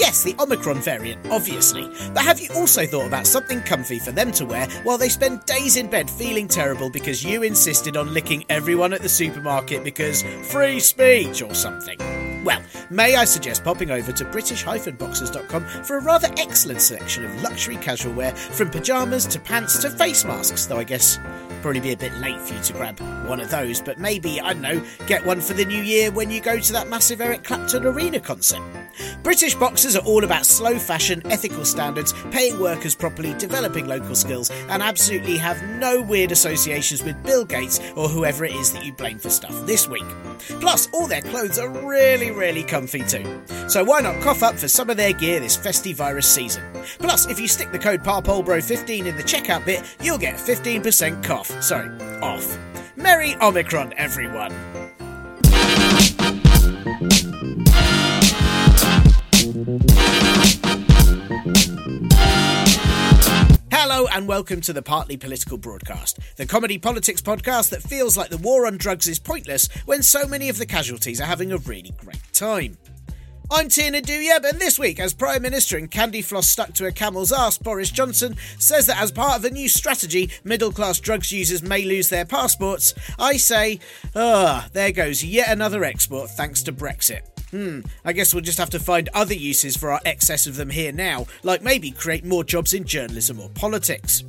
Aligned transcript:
Yes, 0.00 0.22
the 0.22 0.34
Omicron 0.40 0.80
variant, 0.80 1.26
obviously. 1.30 1.86
But 2.14 2.24
have 2.24 2.40
you 2.40 2.48
also 2.56 2.86
thought 2.86 3.06
about 3.06 3.26
something 3.26 3.60
comfy 3.60 3.98
for 3.98 4.12
them 4.12 4.32
to 4.32 4.46
wear 4.46 4.66
while 4.82 4.96
they 4.96 5.10
spend 5.10 5.44
days 5.44 5.76
in 5.76 5.90
bed 5.90 6.08
feeling 6.08 6.48
terrible 6.48 6.88
because 6.88 7.22
you 7.22 7.42
insisted 7.42 7.98
on 7.98 8.14
licking 8.14 8.46
everyone 8.48 8.94
at 8.94 9.02
the 9.02 9.10
supermarket 9.10 9.84
because 9.84 10.22
free 10.50 10.80
speech 10.80 11.42
or 11.42 11.52
something? 11.52 11.98
Well, 12.46 12.62
may 12.88 13.16
I 13.16 13.26
suggest 13.26 13.62
popping 13.62 13.90
over 13.90 14.10
to 14.10 14.24
British-Boxers.com 14.24 15.66
for 15.84 15.98
a 15.98 16.02
rather 16.02 16.28
excellent 16.38 16.80
selection 16.80 17.26
of 17.26 17.42
luxury 17.42 17.76
casual 17.76 18.14
wear 18.14 18.34
from 18.34 18.70
pyjamas 18.70 19.26
to 19.26 19.38
pants 19.38 19.82
to 19.82 19.90
face 19.90 20.24
masks, 20.24 20.64
though 20.64 20.78
I 20.78 20.84
guess 20.84 21.18
probably 21.60 21.80
be 21.80 21.92
a 21.92 21.96
bit 21.98 22.14
late 22.14 22.40
for 22.40 22.54
you 22.54 22.62
to 22.62 22.72
grab 22.72 22.98
one 23.28 23.38
of 23.38 23.50
those, 23.50 23.82
but 23.82 23.98
maybe, 23.98 24.40
I 24.40 24.54
don't 24.54 24.62
know, 24.62 24.82
get 25.06 25.26
one 25.26 25.42
for 25.42 25.52
the 25.52 25.66
new 25.66 25.82
year 25.82 26.10
when 26.10 26.30
you 26.30 26.40
go 26.40 26.58
to 26.58 26.72
that 26.72 26.88
massive 26.88 27.20
Eric 27.20 27.44
Clapton 27.44 27.84
arena 27.84 28.18
concert. 28.18 28.62
British 29.22 29.54
boxers 29.54 29.96
are 29.96 30.04
all 30.04 30.24
about 30.24 30.46
slow 30.46 30.78
fashion, 30.78 31.22
ethical 31.26 31.64
standards, 31.64 32.14
paying 32.30 32.58
workers 32.58 32.94
properly, 32.94 33.34
developing 33.34 33.86
local 33.86 34.14
skills, 34.14 34.50
and 34.68 34.82
absolutely 34.82 35.36
have 35.36 35.62
no 35.78 36.00
weird 36.00 36.32
associations 36.32 37.02
with 37.02 37.22
Bill 37.22 37.44
Gates 37.44 37.80
or 37.96 38.08
whoever 38.08 38.44
it 38.44 38.54
is 38.54 38.72
that 38.72 38.84
you 38.84 38.92
blame 38.92 39.18
for 39.18 39.30
stuff 39.30 39.54
this 39.66 39.88
week. 39.88 40.06
Plus, 40.60 40.88
all 40.92 41.06
their 41.06 41.22
clothes 41.22 41.58
are 41.58 41.68
really, 41.68 42.30
really 42.30 42.62
comfy 42.62 43.02
too. 43.02 43.42
So 43.68 43.84
why 43.84 44.00
not 44.00 44.20
cough 44.20 44.42
up 44.42 44.56
for 44.56 44.68
some 44.68 44.90
of 44.90 44.96
their 44.96 45.12
gear 45.12 45.40
this 45.40 45.56
festive 45.56 45.96
virus 45.96 46.26
season? 46.26 46.62
Plus, 46.98 47.26
if 47.26 47.38
you 47.38 47.48
stick 47.48 47.72
the 47.72 47.78
code 47.78 48.02
PARPOLBRO15 48.02 49.06
in 49.06 49.16
the 49.16 49.22
checkout 49.22 49.64
bit, 49.64 49.82
you'll 50.02 50.18
get 50.18 50.36
15% 50.36 51.22
cough. 51.22 51.50
Sorry, 51.62 51.88
off. 52.20 52.58
Merry 52.96 53.36
Omicron, 53.40 53.94
everyone! 53.96 54.52
Hello 63.70 64.06
and 64.06 64.26
welcome 64.26 64.62
to 64.62 64.72
the 64.72 64.80
Partly 64.82 65.18
Political 65.18 65.58
Broadcast, 65.58 66.18
the 66.36 66.46
comedy 66.46 66.78
politics 66.78 67.20
podcast 67.20 67.68
that 67.68 67.82
feels 67.82 68.16
like 68.16 68.30
the 68.30 68.38
war 68.38 68.66
on 68.66 68.78
drugs 68.78 69.06
is 69.06 69.18
pointless 69.18 69.68
when 69.84 70.02
so 70.02 70.26
many 70.26 70.48
of 70.48 70.56
the 70.56 70.64
casualties 70.64 71.20
are 71.20 71.26
having 71.26 71.52
a 71.52 71.58
really 71.58 71.92
great 71.98 72.22
time. 72.32 72.78
I'm 73.50 73.68
Tiernan 73.68 74.04
Douieb, 74.04 74.48
and 74.48 74.58
this 74.58 74.78
week, 74.78 74.98
as 74.98 75.12
Prime 75.12 75.42
Minister 75.42 75.76
and 75.76 75.90
candy 75.90 76.22
floss 76.22 76.48
stuck 76.48 76.72
to 76.74 76.86
a 76.86 76.92
camel's 76.92 77.32
ass, 77.32 77.58
Boris 77.58 77.90
Johnson 77.90 78.36
says 78.58 78.86
that 78.86 79.02
as 79.02 79.12
part 79.12 79.36
of 79.36 79.44
a 79.44 79.50
new 79.50 79.68
strategy, 79.68 80.30
middle 80.42 80.72
class 80.72 81.00
drugs 81.00 81.32
users 81.32 81.62
may 81.62 81.84
lose 81.84 82.08
their 82.08 82.24
passports. 82.24 82.94
I 83.18 83.36
say, 83.36 83.80
ah, 84.16 84.68
there 84.72 84.92
goes 84.92 85.22
yet 85.22 85.50
another 85.50 85.84
export 85.84 86.30
thanks 86.30 86.62
to 86.62 86.72
Brexit. 86.72 87.22
Hmm, 87.50 87.80
I 88.04 88.12
guess 88.12 88.32
we'll 88.32 88.44
just 88.44 88.58
have 88.58 88.70
to 88.70 88.78
find 88.78 89.08
other 89.12 89.34
uses 89.34 89.76
for 89.76 89.90
our 89.90 90.00
excess 90.04 90.46
of 90.46 90.56
them 90.56 90.70
here 90.70 90.92
now, 90.92 91.26
like 91.42 91.62
maybe 91.62 91.90
create 91.90 92.24
more 92.24 92.44
jobs 92.44 92.74
in 92.74 92.84
journalism 92.84 93.40
or 93.40 93.48
politics. 93.50 94.22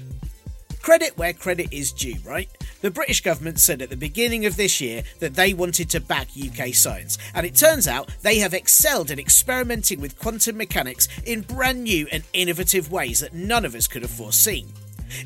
Credit 0.81 1.15
where 1.15 1.33
credit 1.33 1.67
is 1.71 1.91
due, 1.91 2.15
right? 2.25 2.49
The 2.81 2.89
British 2.89 3.21
government 3.21 3.59
said 3.59 3.83
at 3.83 3.91
the 3.91 3.95
beginning 3.95 4.47
of 4.47 4.57
this 4.57 4.81
year 4.81 5.03
that 5.19 5.35
they 5.35 5.53
wanted 5.53 5.91
to 5.91 5.99
back 5.99 6.29
UK 6.35 6.73
science, 6.73 7.19
and 7.35 7.45
it 7.45 7.53
turns 7.53 7.87
out 7.87 8.09
they 8.23 8.39
have 8.39 8.55
excelled 8.55 9.11
in 9.11 9.19
experimenting 9.19 10.01
with 10.01 10.17
quantum 10.17 10.57
mechanics 10.57 11.07
in 11.23 11.41
brand 11.41 11.83
new 11.83 12.07
and 12.11 12.23
innovative 12.33 12.91
ways 12.91 13.19
that 13.19 13.35
none 13.35 13.65
of 13.65 13.75
us 13.75 13.87
could 13.87 14.01
have 14.01 14.09
foreseen. 14.09 14.67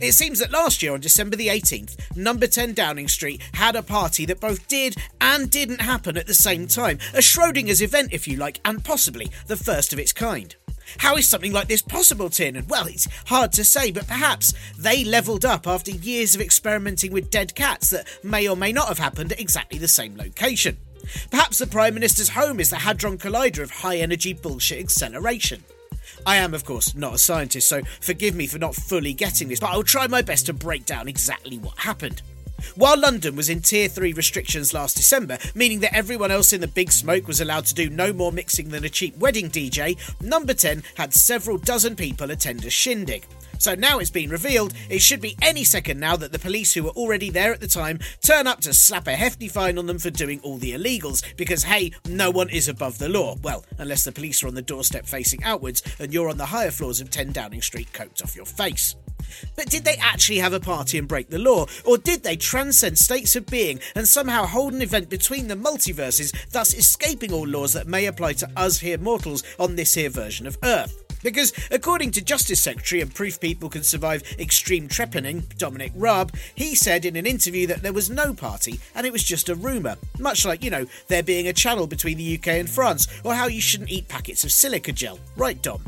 It 0.02 0.14
seems 0.14 0.40
that 0.40 0.52
last 0.52 0.82
year 0.82 0.94
on 0.94 1.00
December 1.00 1.36
the 1.36 1.48
18th, 1.48 2.16
number 2.16 2.48
10 2.48 2.74
Downing 2.74 3.08
Street 3.08 3.42
had 3.54 3.76
a 3.76 3.84
party 3.84 4.26
that 4.26 4.40
both 4.40 4.68
did 4.68 4.96
and 5.22 5.50
didn't 5.50 5.82
happen 5.82 6.18
at 6.18 6.28
the 6.28 6.34
same 6.34 6.68
time. 6.68 7.00
A 7.14 7.20
Schrodinger's 7.20 7.82
event, 7.82 8.14
if 8.14 8.28
you 8.28 8.38
like, 8.38 8.60
and 8.66 8.84
possibly 8.84 9.32
the 9.48 9.58
first 9.58 9.94
of 9.94 10.00
its 10.00 10.14
kind. 10.14 10.56
How 11.00 11.18
is 11.18 11.28
something 11.28 11.52
like 11.52 11.68
this 11.68 11.82
possible, 11.82 12.30
Tiernan? 12.30 12.68
Well, 12.68 12.88
it's 12.88 13.08
hard 13.26 13.52
to 13.54 13.64
say, 13.64 13.92
but 13.92 14.08
perhaps 14.08 14.54
they 14.78 15.04
levelled 15.04 15.46
up 15.46 15.68
after 15.68 15.92
years 15.92 16.36
of 16.36 16.42
experimenting 16.42 17.12
with 17.12 17.32
dead 17.32 17.56
cats 17.56 17.90
that 17.90 18.08
may 18.24 18.48
or 18.48 18.56
may 18.56 18.72
not 18.72 18.88
have 18.88 19.00
happened 19.00 19.32
at 19.32 19.40
exactly 19.40 19.80
the 19.80 19.88
same 19.88 20.16
location. 20.16 20.78
Perhaps 21.30 21.60
the 21.60 21.68
Prime 21.68 21.94
Minister's 21.94 22.30
home 22.30 22.60
is 22.60 22.70
the 22.70 22.78
Hadron 22.78 23.18
Collider 23.18 23.64
of 23.64 23.72
high 23.72 23.98
energy 23.98 24.34
bullshit 24.34 24.80
acceleration. 24.80 25.64
I 26.26 26.38
am, 26.38 26.54
of 26.54 26.66
course, 26.66 26.96
not 26.96 27.14
a 27.14 27.18
scientist, 27.20 27.68
so 27.68 27.82
forgive 28.02 28.34
me 28.34 28.48
for 28.48 28.58
not 28.58 28.74
fully 28.76 29.14
getting 29.14 29.48
this, 29.48 29.60
but 29.60 29.70
I'll 29.70 29.84
try 29.84 30.08
my 30.08 30.22
best 30.22 30.48
to 30.48 30.54
break 30.54 30.86
down 30.86 31.08
exactly 31.08 31.58
what 31.58 31.78
happened. 31.78 32.22
While 32.76 33.00
London 33.00 33.36
was 33.36 33.50
in 33.50 33.62
Tier 33.62 33.88
3 33.88 34.14
restrictions 34.14 34.74
last 34.74 34.98
December, 34.98 35.38
meaning 35.54 35.82
that 35.82 35.96
everyone 35.96 36.32
else 36.32 36.52
in 36.52 36.62
the 36.62 36.68
big 36.68 36.92
smoke 36.92 37.28
was 37.28 37.42
allowed 37.42 37.66
to 37.66 37.76
do 37.76 37.90
no 37.90 38.12
more 38.12 38.32
mixing 38.32 38.70
than 38.70 38.84
a 38.84 38.90
cheap 38.90 39.16
wedding 39.18 39.50
DJ, 39.50 39.98
Number 40.22 40.54
10 40.54 40.84
had 40.96 41.14
several 41.14 41.58
dozen 41.58 41.96
people 41.96 42.32
attend 42.32 42.66
a 42.66 42.70
shindig. 42.70 43.26
So 43.58 43.76
now 43.76 44.00
it's 44.00 44.10
been 44.10 44.30
revealed, 44.30 44.74
it 44.90 45.02
should 45.02 45.22
be 45.22 45.38
any 45.42 45.64
second 45.64 46.00
now 46.00 46.16
that 46.18 46.32
the 46.32 46.40
police 46.40 46.74
who 46.74 46.84
were 46.84 46.90
already 46.92 47.30
there 47.30 47.54
at 47.54 47.62
the 47.62 47.68
time 47.68 48.00
turn 48.22 48.48
up 48.48 48.62
to 48.62 48.74
slap 48.74 49.08
a 49.08 49.16
hefty 49.16 49.48
fine 49.48 49.78
on 49.78 49.86
them 49.86 50.00
for 50.00 50.10
doing 50.10 50.40
all 50.42 50.58
the 50.58 50.74
illegals, 50.74 51.24
because 51.38 51.64
hey, 51.64 51.92
no 52.08 52.30
one 52.32 52.50
is 52.50 52.68
above 52.68 52.98
the 52.98 53.10
law. 53.10 53.36
Well, 53.42 53.66
unless 53.78 54.04
the 54.04 54.12
police 54.12 54.44
are 54.44 54.48
on 54.48 54.56
the 54.56 54.62
doorstep 54.62 55.06
facing 55.06 55.44
outwards 55.44 55.82
and 56.00 56.14
you're 56.14 56.30
on 56.30 56.38
the 56.38 56.46
higher 56.46 56.72
floors 56.72 57.02
of 57.02 57.10
10 57.10 57.32
Downing 57.32 57.62
Street 57.62 57.92
coked 57.94 58.24
off 58.24 58.36
your 58.36 58.46
face. 58.46 58.96
But 59.56 59.68
did 59.68 59.86
they 59.86 59.96
actually 59.96 60.38
have 60.38 60.54
a 60.54 60.60
party 60.60 60.98
and 60.98 61.08
break 61.08 61.30
the 61.30 61.40
law? 61.40 61.66
Or 61.84 61.98
did 61.98 62.24
they 62.24 62.36
transcend 62.36 62.98
states 62.98 63.36
of 63.36 63.46
being 63.46 63.80
and 63.96 64.08
somehow 64.08 64.46
hold 64.46 64.74
an 64.74 64.82
event 64.82 65.10
between 65.10 65.48
the 65.48 65.56
multiverses, 65.56 66.34
thus 66.52 66.74
escaping 66.74 67.34
all 67.34 67.48
laws 67.48 67.74
that 67.74 67.88
may 67.88 68.06
apply 68.06 68.34
to 68.34 68.50
us 68.56 68.80
here 68.80 68.98
mortals 68.98 69.44
on 69.60 69.76
this 69.76 69.94
here 69.94 70.10
version 70.10 70.46
of 70.46 70.58
Earth? 70.64 71.05
Because, 71.26 71.54
according 71.72 72.12
to 72.12 72.22
Justice 72.24 72.62
Secretary 72.62 73.02
and 73.02 73.12
proof 73.12 73.40
people 73.40 73.68
can 73.68 73.82
survive 73.82 74.22
extreme 74.38 74.88
trepanning, 74.88 75.44
Dominic 75.58 75.92
Raab, 75.96 76.32
he 76.54 76.76
said 76.76 77.04
in 77.04 77.16
an 77.16 77.26
interview 77.26 77.66
that 77.66 77.82
there 77.82 77.94
was 77.94 78.12
no 78.12 78.32
party 78.36 78.80
and 78.94 79.08
it 79.08 79.12
was 79.12 79.24
just 79.24 79.50
a 79.50 79.56
rumour. 79.56 79.96
Much 80.20 80.46
like, 80.46 80.64
you 80.64 80.70
know, 80.70 80.86
there 81.08 81.24
being 81.24 81.48
a 81.48 81.54
channel 81.54 81.88
between 81.88 82.20
the 82.20 82.38
UK 82.38 82.50
and 82.50 82.70
France, 82.70 83.08
or 83.24 83.34
how 83.34 83.48
you 83.48 83.60
shouldn't 83.60 83.90
eat 83.90 84.08
packets 84.08 84.44
of 84.44 84.52
silica 84.52 84.92
gel. 84.92 85.18
Right, 85.36 85.60
Dom? 85.64 85.82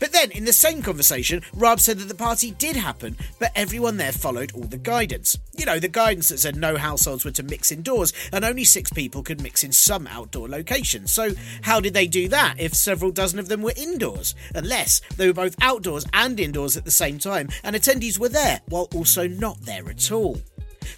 But 0.00 0.12
then, 0.12 0.30
in 0.30 0.44
the 0.44 0.52
same 0.52 0.82
conversation, 0.82 1.42
Raab 1.54 1.80
said 1.80 1.98
that 1.98 2.08
the 2.08 2.14
party 2.14 2.52
did 2.52 2.76
happen, 2.76 3.16
but 3.38 3.52
everyone 3.54 3.96
there 3.96 4.12
followed 4.12 4.52
all 4.54 4.64
the 4.64 4.78
guidance. 4.78 5.38
You 5.56 5.66
know, 5.66 5.78
the 5.78 5.88
guidance 5.88 6.28
that 6.28 6.38
said 6.38 6.56
no 6.56 6.76
households 6.76 7.24
were 7.24 7.30
to 7.32 7.42
mix 7.42 7.72
indoors 7.72 8.12
and 8.32 8.44
only 8.44 8.64
six 8.64 8.90
people 8.90 9.22
could 9.22 9.42
mix 9.42 9.64
in 9.64 9.72
some 9.72 10.06
outdoor 10.06 10.48
locations. 10.48 11.12
So, 11.12 11.32
how 11.62 11.80
did 11.80 11.94
they 11.94 12.06
do 12.06 12.28
that 12.28 12.56
if 12.58 12.74
several 12.74 13.10
dozen 13.10 13.38
of 13.38 13.48
them 13.48 13.62
were 13.62 13.74
indoors? 13.76 14.34
Unless 14.54 15.00
they 15.16 15.26
were 15.26 15.32
both 15.32 15.56
outdoors 15.60 16.06
and 16.12 16.38
indoors 16.38 16.76
at 16.76 16.84
the 16.84 16.90
same 16.90 17.18
time, 17.18 17.48
and 17.64 17.74
attendees 17.74 18.18
were 18.18 18.28
there 18.28 18.60
while 18.68 18.88
also 18.94 19.26
not 19.26 19.60
there 19.62 19.88
at 19.88 20.12
all. 20.12 20.40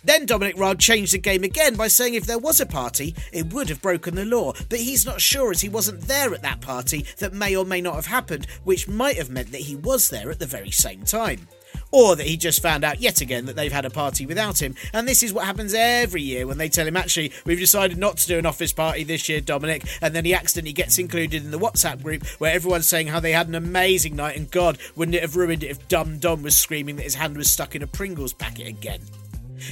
Then 0.04 0.26
Dominic 0.26 0.58
Raab 0.58 0.78
changed 0.78 1.14
the 1.14 1.18
game 1.18 1.44
again 1.44 1.76
by 1.76 1.88
saying 1.88 2.14
if 2.14 2.26
there 2.26 2.38
was 2.38 2.60
a 2.60 2.66
party, 2.66 3.14
it 3.32 3.52
would 3.52 3.68
have 3.68 3.82
broken 3.82 4.14
the 4.14 4.24
law, 4.24 4.52
but 4.68 4.80
he's 4.80 5.06
not 5.06 5.20
sure 5.20 5.50
as 5.50 5.60
he 5.60 5.68
wasn't 5.68 6.02
there 6.02 6.34
at 6.34 6.42
that 6.42 6.60
party 6.60 7.06
that 7.18 7.32
may 7.32 7.56
or 7.56 7.64
may 7.64 7.80
not 7.80 7.94
have 7.94 8.06
happened, 8.06 8.46
which 8.64 8.88
might 8.88 9.16
have 9.16 9.30
meant 9.30 9.52
that 9.52 9.62
he 9.62 9.76
was 9.76 10.10
there 10.10 10.30
at 10.30 10.38
the 10.38 10.46
very 10.46 10.70
same 10.70 11.04
time. 11.04 11.48
Or 11.92 12.14
that 12.14 12.26
he 12.26 12.36
just 12.36 12.62
found 12.62 12.84
out 12.84 13.00
yet 13.00 13.20
again 13.20 13.46
that 13.46 13.56
they've 13.56 13.72
had 13.72 13.84
a 13.84 13.90
party 13.90 14.24
without 14.24 14.62
him. 14.62 14.76
And 14.92 15.08
this 15.08 15.24
is 15.24 15.32
what 15.32 15.44
happens 15.44 15.74
every 15.74 16.22
year 16.22 16.46
when 16.46 16.58
they 16.58 16.68
tell 16.68 16.86
him, 16.86 16.96
actually, 16.96 17.32
we've 17.44 17.58
decided 17.58 17.98
not 17.98 18.16
to 18.18 18.28
do 18.28 18.38
an 18.38 18.46
office 18.46 18.72
party 18.72 19.02
this 19.02 19.28
year, 19.28 19.40
Dominic. 19.40 19.84
And 20.00 20.14
then 20.14 20.24
he 20.24 20.34
accidentally 20.34 20.72
gets 20.72 20.98
included 20.98 21.44
in 21.44 21.50
the 21.50 21.58
WhatsApp 21.58 22.02
group 22.02 22.24
where 22.38 22.54
everyone's 22.54 22.86
saying 22.86 23.08
how 23.08 23.18
they 23.18 23.32
had 23.32 23.48
an 23.48 23.56
amazing 23.56 24.14
night 24.14 24.36
and 24.36 24.50
God, 24.50 24.78
wouldn't 24.94 25.16
it 25.16 25.22
have 25.22 25.36
ruined 25.36 25.64
it 25.64 25.70
if 25.70 25.88
Dum 25.88 26.18
Dum 26.18 26.42
was 26.42 26.56
screaming 26.56 26.94
that 26.96 27.02
his 27.02 27.16
hand 27.16 27.36
was 27.36 27.50
stuck 27.50 27.74
in 27.74 27.82
a 27.82 27.88
Pringles 27.88 28.32
packet 28.32 28.68
again. 28.68 29.00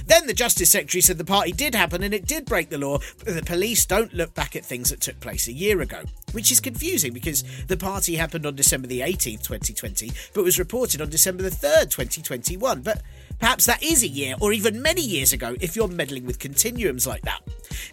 Then 0.06 0.26
the 0.26 0.35
Justice 0.35 0.70
Secretary 0.70 1.00
said 1.00 1.19
the 1.19 1.25
party 1.25 1.52
did 1.52 1.75
happen 1.75 2.02
and 2.02 2.14
it 2.14 2.26
did 2.26 2.44
break 2.44 2.70
the 2.70 2.79
law, 2.79 2.99
but 3.25 3.35
the 3.35 3.43
police 3.43 3.85
don't 3.87 4.14
look 4.14 4.35
back 4.35 4.56
at 4.56 4.64
things 4.64 4.90
that 4.90 5.00
took 5.00 5.20
place 5.20 5.49
a 5.49 5.52
year 5.52 5.81
ago. 5.81 6.02
Which 6.32 6.52
is 6.52 6.61
confusing 6.61 7.12
because 7.12 7.44
the 7.67 7.76
party 7.76 8.17
happened 8.17 8.46
on 8.46 8.55
December 8.55 8.87
the 8.87 9.00
18th, 9.00 9.43
2020, 9.43 10.12
but 10.35 10.44
was 10.44 10.58
reported 10.58 11.00
on 11.00 11.11
December 11.11 11.43
the 11.43 11.50
3rd, 11.50 11.90
2021. 11.90 12.82
But 12.82 13.02
perhaps 13.38 13.67
that 13.67 13.82
is 13.82 14.02
a 14.02 14.08
year 14.08 14.35
or 14.40 14.52
even 14.52 14.82
many 14.82 15.02
years 15.02 15.32
ago 15.32 15.56
if 15.61 15.76
you're 15.76 15.88
meddling 15.88 16.26
with 16.26 16.38
continuums 16.38 17.06
like 17.06 17.23
that. 17.23 17.40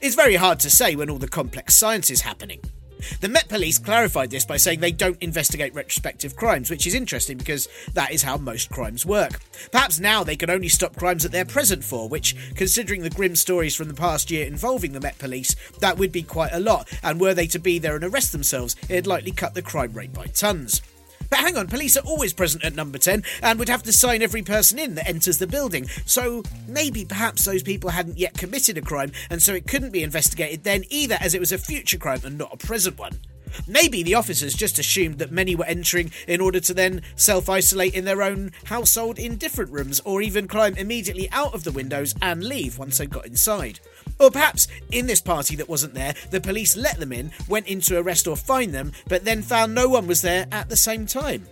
It's 0.01 0.15
very 0.15 0.35
hard 0.35 0.59
to 0.61 0.69
say 0.69 0.95
when 0.95 1.09
all 1.09 1.17
the 1.17 1.27
complex 1.27 1.75
science 1.75 2.09
is 2.09 2.21
happening. 2.21 2.59
The 3.21 3.29
Met 3.29 3.49
Police 3.49 3.77
clarified 3.77 4.31
this 4.31 4.45
by 4.45 4.57
saying 4.57 4.79
they 4.79 4.91
don't 4.91 5.21
investigate 5.21 5.73
retrospective 5.73 6.35
crimes, 6.35 6.69
which 6.69 6.87
is 6.87 6.93
interesting 6.93 7.37
because 7.37 7.67
that 7.93 8.11
is 8.11 8.23
how 8.23 8.37
most 8.37 8.69
crimes 8.69 9.05
work. 9.05 9.39
Perhaps 9.71 9.99
now 9.99 10.23
they 10.23 10.35
can 10.35 10.49
only 10.49 10.69
stop 10.69 10.95
crimes 10.95 11.23
that 11.23 11.31
they're 11.31 11.45
present 11.45 11.83
for, 11.83 12.07
which, 12.07 12.35
considering 12.55 13.01
the 13.01 13.09
grim 13.09 13.35
stories 13.35 13.75
from 13.75 13.87
the 13.87 13.93
past 13.93 14.31
year 14.31 14.45
involving 14.45 14.93
the 14.93 15.01
Met 15.01 15.17
Police, 15.17 15.55
that 15.79 15.97
would 15.97 16.11
be 16.11 16.23
quite 16.23 16.53
a 16.53 16.59
lot, 16.59 16.91
and 17.03 17.19
were 17.19 17.33
they 17.33 17.47
to 17.47 17.59
be 17.59 17.79
there 17.79 17.95
and 17.95 18.03
arrest 18.03 18.31
themselves, 18.31 18.75
it'd 18.89 19.07
likely 19.07 19.31
cut 19.31 19.53
the 19.53 19.61
crime 19.61 19.93
rate 19.93 20.13
by 20.13 20.27
tons. 20.27 20.81
But 21.29 21.39
hang 21.39 21.57
on, 21.57 21.67
police 21.67 21.97
are 21.97 22.05
always 22.05 22.33
present 22.33 22.63
at 22.63 22.75
number 22.75 22.97
10 22.97 23.23
and 23.41 23.59
would 23.59 23.69
have 23.69 23.83
to 23.83 23.93
sign 23.93 24.21
every 24.21 24.41
person 24.41 24.79
in 24.79 24.95
that 24.95 25.07
enters 25.07 25.37
the 25.37 25.47
building. 25.47 25.87
So 26.05 26.43
maybe 26.67 27.05
perhaps 27.05 27.45
those 27.45 27.63
people 27.63 27.89
hadn't 27.89 28.17
yet 28.17 28.37
committed 28.37 28.77
a 28.77 28.81
crime 28.81 29.11
and 29.29 29.41
so 29.41 29.53
it 29.53 29.67
couldn't 29.67 29.91
be 29.91 30.03
investigated 30.03 30.63
then 30.63 30.83
either 30.89 31.17
as 31.19 31.33
it 31.33 31.39
was 31.39 31.51
a 31.51 31.57
future 31.57 31.97
crime 31.97 32.21
and 32.23 32.37
not 32.37 32.53
a 32.53 32.57
present 32.57 32.97
one. 32.97 33.19
Maybe 33.67 34.03
the 34.03 34.15
officers 34.15 34.53
just 34.53 34.79
assumed 34.79 35.17
that 35.19 35.31
many 35.31 35.55
were 35.55 35.65
entering 35.65 36.11
in 36.27 36.41
order 36.41 36.59
to 36.59 36.73
then 36.73 37.01
self 37.15 37.49
isolate 37.49 37.93
in 37.93 38.05
their 38.05 38.21
own 38.21 38.51
household 38.65 39.17
in 39.17 39.37
different 39.37 39.71
rooms, 39.71 40.01
or 40.03 40.21
even 40.21 40.47
climb 40.47 40.75
immediately 40.75 41.29
out 41.31 41.53
of 41.53 41.63
the 41.63 41.71
windows 41.71 42.13
and 42.21 42.43
leave 42.43 42.77
once 42.77 42.97
they 42.97 43.05
got 43.05 43.25
inside. 43.25 43.79
Or 44.19 44.31
perhaps 44.31 44.67
in 44.91 45.07
this 45.07 45.21
party 45.21 45.55
that 45.57 45.69
wasn't 45.69 45.93
there, 45.93 46.15
the 46.31 46.41
police 46.41 46.77
let 46.77 46.99
them 46.99 47.11
in, 47.11 47.31
went 47.47 47.67
in 47.67 47.81
to 47.81 47.99
arrest 47.99 48.27
or 48.27 48.35
fine 48.35 48.71
them, 48.71 48.91
but 49.07 49.25
then 49.25 49.41
found 49.41 49.73
no 49.73 49.89
one 49.89 50.07
was 50.07 50.21
there 50.21 50.47
at 50.51 50.69
the 50.69 50.75
same 50.77 51.05
time. 51.05 51.47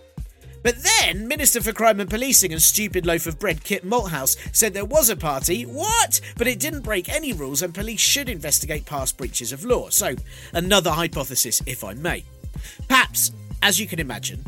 But 0.62 0.76
then, 0.82 1.28
Minister 1.28 1.60
for 1.60 1.74
Crime 1.74 2.00
and 2.00 2.08
Policing 2.08 2.50
and 2.50 2.62
stupid 2.62 3.04
loaf 3.04 3.26
of 3.26 3.38
bread 3.38 3.62
Kit 3.62 3.84
Malthouse 3.84 4.38
said 4.56 4.72
there 4.72 4.86
was 4.86 5.10
a 5.10 5.16
party. 5.16 5.64
What? 5.64 6.22
But 6.38 6.48
it 6.48 6.58
didn't 6.58 6.80
break 6.80 7.10
any 7.10 7.34
rules 7.34 7.60
and 7.60 7.74
police 7.74 8.00
should 8.00 8.30
investigate 8.30 8.86
past 8.86 9.18
breaches 9.18 9.52
of 9.52 9.66
law. 9.66 9.90
So, 9.90 10.14
another 10.54 10.90
hypothesis, 10.90 11.60
if 11.66 11.84
I 11.84 11.92
may. 11.92 12.24
Perhaps, 12.88 13.32
as 13.62 13.78
you 13.78 13.86
can 13.86 13.98
imagine, 13.98 14.42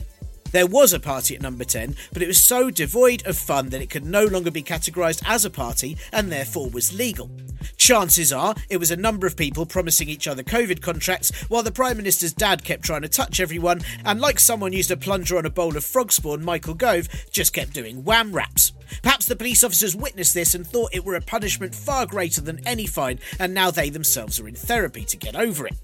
there 0.57 0.67
was 0.67 0.95
a 0.95 0.99
party 0.99 1.35
at 1.35 1.43
number 1.43 1.65
10, 1.65 1.95
but 2.15 2.23
it 2.23 2.27
was 2.27 2.43
so 2.43 2.71
devoid 2.71 3.27
of 3.27 3.37
fun 3.37 3.69
that 3.69 3.83
it 3.83 3.91
could 3.91 4.07
no 4.07 4.25
longer 4.25 4.51
be 4.51 4.63
categorised 4.63 5.23
as 5.27 5.45
a 5.45 5.51
party 5.51 5.99
and 6.15 6.33
therefore 6.33 6.71
was 6.71 6.97
legal. 6.97 7.31
Chances 7.77 8.33
are 8.33 8.55
it 8.71 8.79
was 8.79 8.91
a 8.91 8.97
number 8.97 9.27
of 9.27 9.37
people 9.37 9.67
promising 9.67 10.09
each 10.09 10.27
other 10.27 10.43
COVID 10.43 10.81
contracts 10.81 11.31
while 11.51 11.63
the 11.63 11.71
Prime 11.71 11.99
Minister's 11.99 12.33
dad 12.33 12.65
kept 12.65 12.85
trying 12.85 13.03
to 13.03 13.09
touch 13.09 13.39
everyone, 13.39 13.83
and 14.07 14.19
like 14.19 14.41
someone 14.41 14.73
used 14.73 14.91
a 14.91 14.97
plunger 14.97 15.37
on 15.37 15.45
a 15.45 15.51
bowl 15.51 15.77
of 15.77 15.85
frog 15.85 16.11
spawn, 16.11 16.43
Michael 16.43 16.73
Gove 16.73 17.07
just 17.31 17.53
kept 17.53 17.75
doing 17.75 18.03
wham 18.03 18.33
raps. 18.33 18.73
Perhaps 19.03 19.27
the 19.27 19.37
police 19.37 19.63
officers 19.63 19.95
witnessed 19.95 20.33
this 20.33 20.55
and 20.55 20.67
thought 20.67 20.95
it 20.95 21.05
were 21.05 21.17
a 21.17 21.21
punishment 21.21 21.75
far 21.75 22.07
greater 22.07 22.41
than 22.41 22.67
any 22.67 22.87
fine, 22.87 23.19
and 23.39 23.53
now 23.53 23.71
they 23.71 23.91
themselves 23.91 24.41
are 24.41 24.49
in 24.49 24.55
therapy 24.55 25.05
to 25.05 25.19
get 25.19 25.37
over 25.37 25.67
it. 25.67 25.77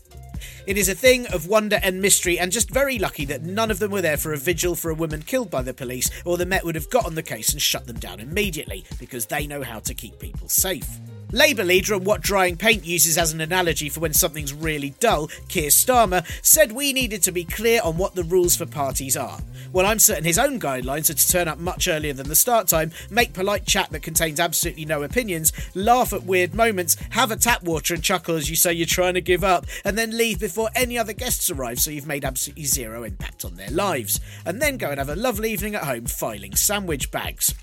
It 0.67 0.79
is 0.79 0.89
a 0.89 0.95
thing 0.95 1.27
of 1.29 1.47
wonder 1.47 1.81
and 1.83 2.01
mystery, 2.01 2.39
and 2.39 2.53
just 2.53 2.71
very 2.71 2.99
lucky 2.99 3.25
that 3.27 3.43
none 3.43 3.71
of 3.71 3.79
them 3.79 3.91
were 3.91 4.03
there 4.03 4.17
for 4.17 4.33
a 4.33 4.39
vigil 4.39 4.75
for 4.75 4.91
a 4.91 4.95
woman 4.95 5.23
killed 5.23 5.51
by 5.51 5.63
the 5.63 5.75
police, 5.75 6.11
or 6.25 6.37
the 6.37 6.47
Met 6.47 6.65
would 6.65 6.75
have 6.75 6.91
got 6.91 7.07
on 7.07 7.15
the 7.15 7.23
case 7.23 7.53
and 7.53 7.61
shut 7.61 7.87
them 7.87 7.99
down 7.99 8.21
immediately, 8.21 8.85
because 8.99 9.27
they 9.27 9.47
know 9.47 9.63
how 9.63 9.81
to 9.81 9.95
keep 9.95 10.19
people 10.19 10.49
safe. 10.49 10.89
Labour 11.33 11.65
leader 11.65 11.95
and 11.95 12.05
what 12.05 12.21
drying 12.21 12.57
paint 12.57 12.85
uses 12.85 13.17
as 13.17 13.33
an 13.33 13.41
analogy 13.41 13.89
for 13.89 14.01
when 14.01 14.13
something's 14.13 14.53
really 14.53 14.91
dull, 15.01 15.29
Keir 15.49 15.71
Starmer, 15.71 16.27
said 16.45 16.73
we 16.73 16.93
needed 16.93 17.23
to 17.23 17.33
be 17.33 17.45
clear 17.45 17.81
on 17.83 17.97
what 17.97 18.15
the 18.15 18.23
rules 18.23 18.55
for 18.55 18.67
parties 18.67 19.17
are. 19.17 19.41
Well, 19.73 19.87
I'm 19.87 19.99
certain 19.99 20.25
his 20.25 20.39
own 20.39 20.61
guidelines 20.61 21.09
are 21.09 21.15
to 21.15 21.29
turn 21.29 21.49
up 21.49 21.59
much 21.59 21.89
earlier 21.89 22.13
than 22.13 22.29
the 22.29 22.37
start 22.37 22.69
time, 22.69 22.93
make 23.11 23.33
polite 23.33 23.65
chat 23.65 23.89
that 23.91 24.03
contains 24.03 24.39
absolutely 24.39 24.85
no 24.85 25.03
opinions, 25.03 25.53
laugh 25.75 26.13
at 26.13 26.25
weird 26.25 26.55
moments, 26.55 26.97
have 27.11 27.31
a 27.31 27.37
tap 27.37 27.63
water 27.63 27.95
and 27.95 28.03
chuckle 28.03 28.37
as 28.37 28.51
you 28.51 28.57
say 28.57 28.75
you're 28.75 28.87
trying 28.87 29.15
to 29.15 29.23
give 29.23 29.43
up, 29.43 29.65
and 29.87 29.97
then 29.97 30.17
leave 30.17 30.39
before 30.39 30.69
any 30.75 30.99
other 30.99 31.15
guests 31.15 31.49
arrive 31.49 31.81
so 31.81 31.91
you've 31.91 32.07
made 32.07 32.27
absolutely 32.27 32.65
zero 32.65 33.05
impact 33.05 33.47
on 33.47 33.57
their 33.57 33.71
lives. 33.71 34.21
And 34.45 34.61
then 34.61 34.77
go 34.77 34.91
and 34.91 34.99
have 34.99 35.09
a 35.09 35.17
lovely 35.17 35.51
evening 35.51 35.75
at 35.75 35.85
home 35.85 36.05
filing 36.05 36.55
sandwich 36.55 37.11
bags. 37.11 37.55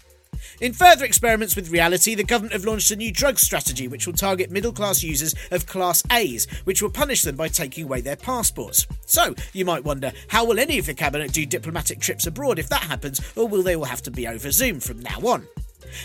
In 0.61 0.73
further 0.73 1.06
experiments 1.06 1.56
with 1.56 1.71
reality, 1.71 2.15
the 2.15 2.23
government 2.23 2.51
have 2.51 2.65
launched 2.65 2.91
a 2.91 2.95
new 2.97 3.13
drug 3.13 3.39
strategy 3.39 3.88
which 3.88 4.06
will 4.06 4.13
target 4.13 4.51
middle 4.51 4.73
class 4.73 5.01
users 5.01 5.33
of 5.51 5.65
Class 5.65 6.03
A's, 6.11 6.47
which 6.65 6.81
will 6.81 6.89
punish 6.89 7.21
them 7.21 7.38
by 7.38 7.47
taking 7.47 7.85
away 7.85 8.01
their 8.01 8.17
passports. 8.17 8.85
So, 9.06 9.35
you 9.53 9.63
might 9.63 9.85
wonder, 9.85 10.11
how 10.27 10.44
will 10.44 10.59
any 10.59 10.77
of 10.77 10.85
the 10.85 10.94
cabinet 10.94 11.31
do 11.31 11.45
diplomatic 11.45 12.01
trips 12.01 12.27
abroad 12.27 12.59
if 12.59 12.67
that 12.67 12.83
happens, 12.83 13.21
or 13.38 13.47
will 13.47 13.63
they 13.63 13.77
all 13.77 13.85
have 13.85 14.01
to 14.01 14.11
be 14.11 14.27
over 14.27 14.51
Zoom 14.51 14.81
from 14.81 15.00
now 15.00 15.19
on? 15.21 15.47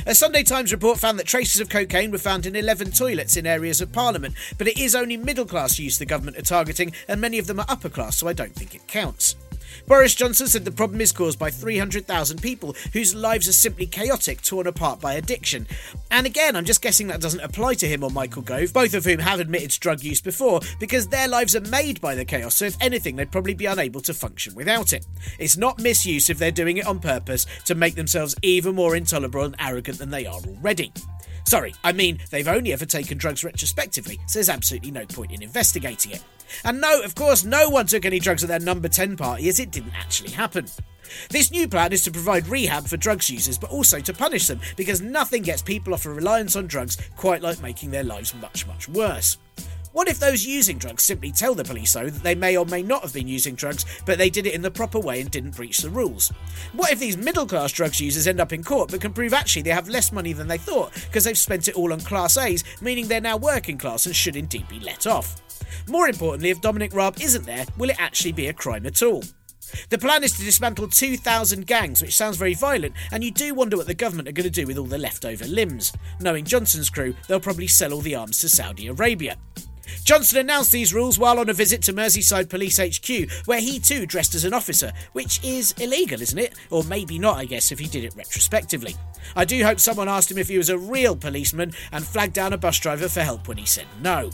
A 0.06 0.15
Sunday 0.15 0.45
Times 0.45 0.71
report 0.71 1.01
found 1.01 1.19
that 1.19 1.27
traces 1.27 1.61
of 1.61 1.69
cocaine 1.69 2.12
were 2.12 2.19
found 2.19 2.47
in 2.47 2.55
11 2.55 2.93
toilets 2.93 3.37
in 3.37 3.49
areas 3.49 3.81
of 3.81 3.93
Parliament, 3.93 4.37
but 4.56 4.69
it 4.69 4.79
is 4.79 4.95
only 4.95 5.17
middle 5.17 5.47
class 5.47 5.81
use 5.81 5.99
the 5.99 6.06
government 6.06 6.39
are 6.39 6.43
targeting, 6.43 6.93
and 7.09 7.21
many 7.21 7.41
of 7.41 7.49
them 7.49 7.59
are 7.59 7.67
upper 7.69 7.89
class, 7.89 8.19
so 8.19 8.29
I 8.29 8.33
don't 8.33 8.55
think 8.55 8.77
it 8.77 8.87
counts. 8.87 9.35
Boris 9.87 10.15
Johnson 10.15 10.47
said 10.47 10.65
the 10.65 10.73
problem 10.73 11.01
is 11.01 11.13
caused 11.13 11.39
by 11.39 11.51
300,000 11.51 12.41
people 12.41 12.75
whose 12.93 13.15
lives 13.15 13.49
are 13.49 13.53
simply 13.53 13.87
chaotic, 13.87 14.41
torn 14.41 14.67
apart 14.67 15.01
by 15.01 15.15
addiction. 15.15 15.67
And 16.11 16.27
again, 16.27 16.57
I'm 16.57 16.65
just 16.65 16.81
guessing 16.81 17.09
that 17.09 17.21
doesn't 17.21 17.41
apply 17.41 17.75
to 17.75 17.87
him 17.87 18.03
or 18.03 18.11
Michael 18.11 18.43
Gove, 18.43 18.73
both 18.73 18.95
of 18.95 19.05
whom 19.05 19.19
have 19.19 19.41
admitted 19.41 19.70
to 19.73 19.81
drug 19.81 20.03
use 20.03 20.20
before, 20.20 20.61
because 20.81 21.08
their 21.08 21.29
lives 21.29 21.55
are 21.55 21.61
made 21.61 22.01
by 22.01 22.15
the 22.15 22.25
chaos, 22.25 22.56
so 22.56 22.65
if 22.65 22.77
anything, 22.81 23.17
they'd 23.17 23.32
probably 23.32 23.55
be 23.55 23.67
unable 23.67 24.01
to 24.01 24.15
function 24.15 24.55
without 24.55 24.93
it. 24.93 25.06
It's 25.39 25.56
not 25.56 25.79
misuse 25.79 26.31
if 26.31 26.39
they're 26.39 26.51
doing 26.51 26.79
it 26.79 26.87
on 26.87 26.99
purpose 26.99 27.47
to 27.67 27.75
make 27.75 27.94
themselves 27.94 28.35
even 28.43 28.75
more 28.75 28.97
intolerable 28.97 29.43
and 29.43 29.56
arrogant 29.58 29.99
than 29.99 30.11
they 30.11 30.25
are 30.25 30.41
already. 30.47 30.93
Sorry, 31.47 31.75
I 31.85 31.93
mean, 31.93 32.20
they've 32.31 32.49
only 32.49 32.73
ever 32.73 32.87
taken 32.87 33.19
drugs 33.19 33.44
retrospectively, 33.44 34.19
so 34.27 34.39
there's 34.39 34.49
absolutely 34.49 34.93
no 34.93 35.05
point 35.05 35.32
in 35.32 35.43
investigating 35.43 36.13
it. 36.13 36.25
And 36.65 36.81
no, 36.81 37.03
of 37.03 37.15
course, 37.15 37.44
no 37.44 37.69
one 37.69 37.86
took 37.86 38.05
any 38.05 38.19
drugs 38.19 38.43
at 38.43 38.48
their 38.48 38.60
number 38.60 38.89
10 38.89 39.17
party 39.17 39.48
as 39.48 39.60
it 39.60 39.70
didn't 39.70 39.94
actually 39.94 40.31
happen. 40.31 40.67
This 41.31 41.51
new 41.51 41.69
plan 41.69 41.93
is 41.93 42.03
to 42.05 42.10
provide 42.10 42.48
rehab 42.48 42.86
for 42.86 42.96
drugs 42.96 43.31
users, 43.31 43.58
but 43.58 43.70
also 43.70 44.01
to 44.01 44.13
punish 44.13 44.46
them, 44.46 44.60
because 44.77 45.01
nothing 45.01 45.43
gets 45.43 45.63
people 45.63 45.94
off 45.94 46.06
a 46.06 46.10
reliance 46.10 46.56
on 46.56 46.67
drugs 46.67 46.96
quite 47.17 47.43
like 47.43 47.60
making 47.60 47.91
their 47.91 48.05
lives 48.05 48.34
much, 48.34 48.67
much 48.67 48.89
worse. 48.89 49.39
What 49.94 50.08
if 50.08 50.19
those 50.19 50.44
using 50.44 50.77
drugs 50.77 51.05
simply 51.05 51.31
tell 51.31 51.55
the 51.55 51.63
police, 51.63 51.93
though, 51.93 52.10
that 52.10 52.22
they 52.24 52.34
may 52.34 52.56
or 52.56 52.67
may 52.67 52.82
not 52.82 53.03
have 53.03 53.13
been 53.13 53.29
using 53.29 53.55
drugs, 53.55 53.86
but 54.05 54.19
they 54.19 54.29
did 54.29 54.44
it 54.44 54.53
in 54.53 54.60
the 54.60 54.69
proper 54.69 54.98
way 54.98 55.20
and 55.20 55.31
didn't 55.31 55.55
breach 55.55 55.79
the 55.79 55.89
rules? 55.89 56.32
What 56.72 56.91
if 56.91 56.98
these 56.98 57.17
middle 57.17 57.46
class 57.46 57.70
drugs 57.70 58.01
users 58.01 58.27
end 58.27 58.41
up 58.41 58.53
in 58.53 58.65
court 58.65 58.91
but 58.91 59.01
can 59.01 59.13
prove 59.13 59.32
actually 59.32 59.63
they 59.63 59.70
have 59.70 59.89
less 59.89 60.10
money 60.10 60.32
than 60.32 60.48
they 60.48 60.58
thought 60.58 60.93
because 60.94 61.22
they've 61.22 61.39
spent 61.39 61.69
it 61.69 61.77
all 61.77 61.93
on 61.93 62.01
Class 62.01 62.36
A's, 62.36 62.65
meaning 62.81 63.06
they're 63.06 63.20
now 63.20 63.36
working 63.36 63.79
class 63.79 64.06
and 64.06 64.17
should 64.17 64.34
indeed 64.34 64.67
be 64.67 64.81
let 64.81 65.06
off? 65.06 65.36
More 65.89 66.09
importantly, 66.09 66.51
if 66.51 66.61
Dominic 66.61 66.94
Raab 66.94 67.21
isn't 67.21 67.47
there, 67.47 67.67
will 67.79 67.91
it 67.91 68.01
actually 68.01 68.33
be 68.33 68.49
a 68.49 68.53
crime 68.53 68.87
at 68.87 69.03
all? 69.03 69.23
The 69.89 69.99
plan 69.99 70.23
is 70.23 70.33
to 70.37 70.44
dismantle 70.44 70.89
2,000 70.89 71.67
gangs, 71.67 72.03
which 72.03 72.17
sounds 72.17 72.37
very 72.37 72.55
violent, 72.55 72.94
and 73.13 73.25
you 73.25 73.31
do 73.31 73.55
wonder 73.55 73.77
what 73.77 73.87
the 73.87 73.94
government 73.94 74.29
are 74.29 74.33
going 74.33 74.44
to 74.44 74.51
do 74.51 74.67
with 74.67 74.79
all 74.79 74.85
the 74.85 74.99
leftover 74.99 75.47
limbs. 75.47 75.93
Knowing 76.21 76.44
Johnson's 76.44 76.91
crew, 76.91 77.15
they'll 77.29 77.41
probably 77.41 77.67
sell 77.67 77.93
all 77.93 78.01
the 78.01 78.15
arms 78.15 78.39
to 78.41 78.49
Saudi 78.49 78.87
Arabia. 78.87 79.37
Johnson 80.05 80.39
announced 80.39 80.73
these 80.73 80.94
rules 80.94 81.19
while 81.19 81.39
on 81.39 81.49
a 81.49 81.53
visit 81.53 81.83
to 81.83 81.93
Merseyside 81.93 82.49
Police 82.49 82.79
HQ, 82.79 83.47
where 83.47 83.61
he 83.61 83.79
too 83.79 84.06
dressed 84.06 84.35
as 84.35 84.44
an 84.44 84.55
officer, 84.55 84.93
which 85.13 85.43
is 85.44 85.75
illegal, 85.81 86.21
isn't 86.21 86.39
it? 86.39 86.55
Or 86.71 86.85
maybe 86.85 87.19
not, 87.19 87.39
I 87.39 87.44
guess, 87.44 87.73
if 87.73 87.79
he 87.79 87.87
did 87.87 88.05
it 88.05 88.15
retrospectively. 88.17 88.97
I 89.37 89.44
do 89.44 89.63
hope 89.63 89.81
someone 89.81 90.09
asked 90.09 90.31
him 90.31 90.39
if 90.39 90.49
he 90.49 90.59
was 90.59 90.71
a 90.71 90.79
real 90.79 91.17
policeman 91.17 91.73
and 91.93 92.05
flagged 92.05 92.35
down 92.35 92.53
a 92.53 92.59
bus 92.59 92.79
driver 92.79 93.09
for 93.09 93.21
help 93.21 93.49
when 93.49 93.59
he 93.59 93.67
said 93.67 93.87
no. 94.03 94.31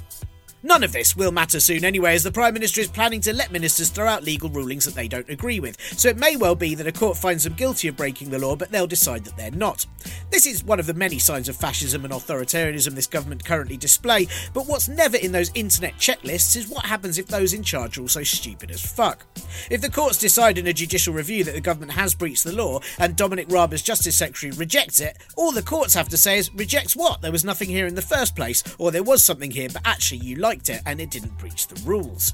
None 0.62 0.84
of 0.84 0.92
this 0.92 1.16
will 1.16 1.32
matter 1.32 1.58
soon 1.58 1.84
anyway, 1.84 2.14
as 2.14 2.22
the 2.22 2.30
Prime 2.30 2.52
Minister 2.52 2.82
is 2.82 2.88
planning 2.88 3.22
to 3.22 3.32
let 3.32 3.50
ministers 3.50 3.88
throw 3.88 4.06
out 4.06 4.24
legal 4.24 4.50
rulings 4.50 4.84
that 4.84 4.94
they 4.94 5.08
don't 5.08 5.28
agree 5.30 5.58
with. 5.58 5.80
So 5.98 6.08
it 6.08 6.18
may 6.18 6.36
well 6.36 6.54
be 6.54 6.74
that 6.74 6.86
a 6.86 6.92
court 6.92 7.16
finds 7.16 7.44
them 7.44 7.54
guilty 7.54 7.88
of 7.88 7.96
breaking 7.96 8.28
the 8.28 8.38
law, 8.38 8.56
but 8.56 8.70
they'll 8.70 8.86
decide 8.86 9.24
that 9.24 9.38
they're 9.38 9.50
not. 9.50 9.86
This 10.30 10.46
is 10.46 10.62
one 10.62 10.78
of 10.78 10.86
the 10.86 10.92
many 10.92 11.18
signs 11.18 11.48
of 11.48 11.56
fascism 11.56 12.04
and 12.04 12.12
authoritarianism 12.12 12.94
this 12.94 13.06
government 13.06 13.44
currently 13.44 13.78
display, 13.78 14.28
but 14.52 14.66
what's 14.66 14.88
never 14.88 15.16
in 15.16 15.32
those 15.32 15.50
internet 15.54 15.94
checklists 15.94 16.56
is 16.56 16.68
what 16.68 16.84
happens 16.84 17.16
if 17.16 17.26
those 17.26 17.54
in 17.54 17.62
charge 17.62 17.96
are 17.96 18.02
also 18.02 18.22
stupid 18.22 18.70
as 18.70 18.84
fuck. 18.84 19.24
If 19.70 19.80
the 19.80 19.90
courts 19.90 20.18
decide 20.18 20.58
in 20.58 20.66
a 20.66 20.72
judicial 20.74 21.14
review 21.14 21.42
that 21.44 21.54
the 21.54 21.60
government 21.60 21.92
has 21.92 22.14
breached 22.14 22.44
the 22.44 22.52
law 22.52 22.80
and 22.98 23.16
Dominic 23.16 23.46
Raab 23.48 23.72
as 23.72 23.82
Justice 23.82 24.18
Secretary 24.18 24.52
rejects 24.52 25.00
it, 25.00 25.16
all 25.36 25.52
the 25.52 25.62
courts 25.62 25.94
have 25.94 26.10
to 26.10 26.18
say 26.18 26.36
is 26.36 26.54
rejects 26.54 26.94
what? 26.94 27.22
There 27.22 27.32
was 27.32 27.44
nothing 27.44 27.70
here 27.70 27.86
in 27.86 27.94
the 27.94 28.02
first 28.02 28.36
place, 28.36 28.62
or 28.78 28.90
there 28.90 29.02
was 29.02 29.24
something 29.24 29.50
here, 29.50 29.68
but 29.72 29.82
actually 29.86 30.18
you 30.18 30.36
like 30.36 30.49
liked 30.50 30.68
it 30.68 30.82
and 30.84 31.00
it 31.00 31.12
didn't 31.12 31.38
breach 31.38 31.68
the 31.68 31.80
rules. 31.88 32.32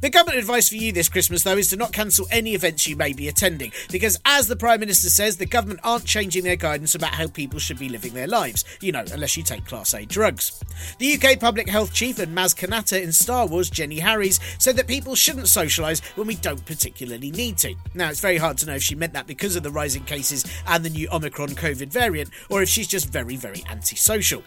The 0.00 0.10
government 0.10 0.38
advice 0.38 0.68
for 0.68 0.76
you 0.76 0.92
this 0.92 1.08
Christmas, 1.08 1.42
though, 1.42 1.56
is 1.56 1.68
to 1.70 1.76
not 1.76 1.92
cancel 1.92 2.26
any 2.30 2.54
events 2.54 2.86
you 2.86 2.96
may 2.96 3.12
be 3.12 3.28
attending, 3.28 3.72
because 3.90 4.18
as 4.24 4.48
the 4.48 4.56
Prime 4.56 4.80
Minister 4.80 5.10
says, 5.10 5.36
the 5.36 5.46
government 5.46 5.80
aren't 5.84 6.04
changing 6.04 6.44
their 6.44 6.56
guidance 6.56 6.94
about 6.94 7.14
how 7.14 7.26
people 7.28 7.58
should 7.58 7.78
be 7.78 7.88
living 7.88 8.14
their 8.14 8.26
lives, 8.26 8.64
you 8.80 8.92
know, 8.92 9.04
unless 9.12 9.36
you 9.36 9.42
take 9.42 9.64
Class 9.66 9.94
A 9.94 10.04
drugs. 10.04 10.60
The 10.98 11.14
UK 11.14 11.40
Public 11.40 11.68
Health 11.68 11.92
Chief 11.92 12.18
and 12.18 12.36
Maz 12.36 12.54
Kanata 12.54 13.02
in 13.02 13.12
Star 13.12 13.46
Wars, 13.46 13.70
Jenny 13.70 13.98
Harries, 13.98 14.40
said 14.58 14.76
that 14.76 14.86
people 14.86 15.14
shouldn't 15.14 15.46
socialise 15.46 16.04
when 16.16 16.26
we 16.26 16.36
don't 16.36 16.64
particularly 16.64 17.30
need 17.30 17.58
to. 17.58 17.74
Now, 17.94 18.10
it's 18.10 18.20
very 18.20 18.36
hard 18.36 18.58
to 18.58 18.66
know 18.66 18.74
if 18.74 18.82
she 18.82 18.94
meant 18.94 19.12
that 19.14 19.26
because 19.26 19.56
of 19.56 19.62
the 19.62 19.70
rising 19.70 20.04
cases 20.04 20.44
and 20.66 20.84
the 20.84 20.90
new 20.90 21.08
Omicron 21.10 21.50
COVID 21.50 21.88
variant, 21.88 22.30
or 22.50 22.62
if 22.62 22.68
she's 22.68 22.88
just 22.88 23.08
very, 23.08 23.36
very 23.36 23.64
antisocial. 23.70 24.42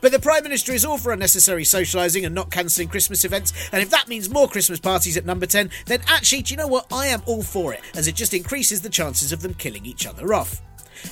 But 0.00 0.12
the 0.12 0.18
Prime 0.18 0.42
Minister 0.42 0.72
is 0.72 0.84
all 0.84 0.98
for 0.98 1.12
unnecessary 1.12 1.64
socialising 1.64 2.24
and 2.26 2.34
not 2.34 2.50
cancelling 2.50 2.88
Christmas 2.88 3.24
events, 3.24 3.52
and 3.72 3.82
if 3.82 3.90
that 3.90 4.08
means 4.08 4.30
more 4.30 4.48
Christmas 4.48 4.73
parties 4.80 5.16
at 5.16 5.24
number 5.26 5.46
10, 5.46 5.70
then 5.86 6.00
actually, 6.08 6.42
do 6.42 6.54
you 6.54 6.58
know 6.58 6.66
what? 6.66 6.86
I 6.92 7.06
am 7.06 7.22
all 7.26 7.42
for 7.42 7.72
it, 7.72 7.80
as 7.94 8.08
it 8.08 8.14
just 8.14 8.34
increases 8.34 8.82
the 8.82 8.90
chances 8.90 9.32
of 9.32 9.42
them 9.42 9.54
killing 9.54 9.86
each 9.86 10.06
other 10.06 10.34
off. 10.34 10.60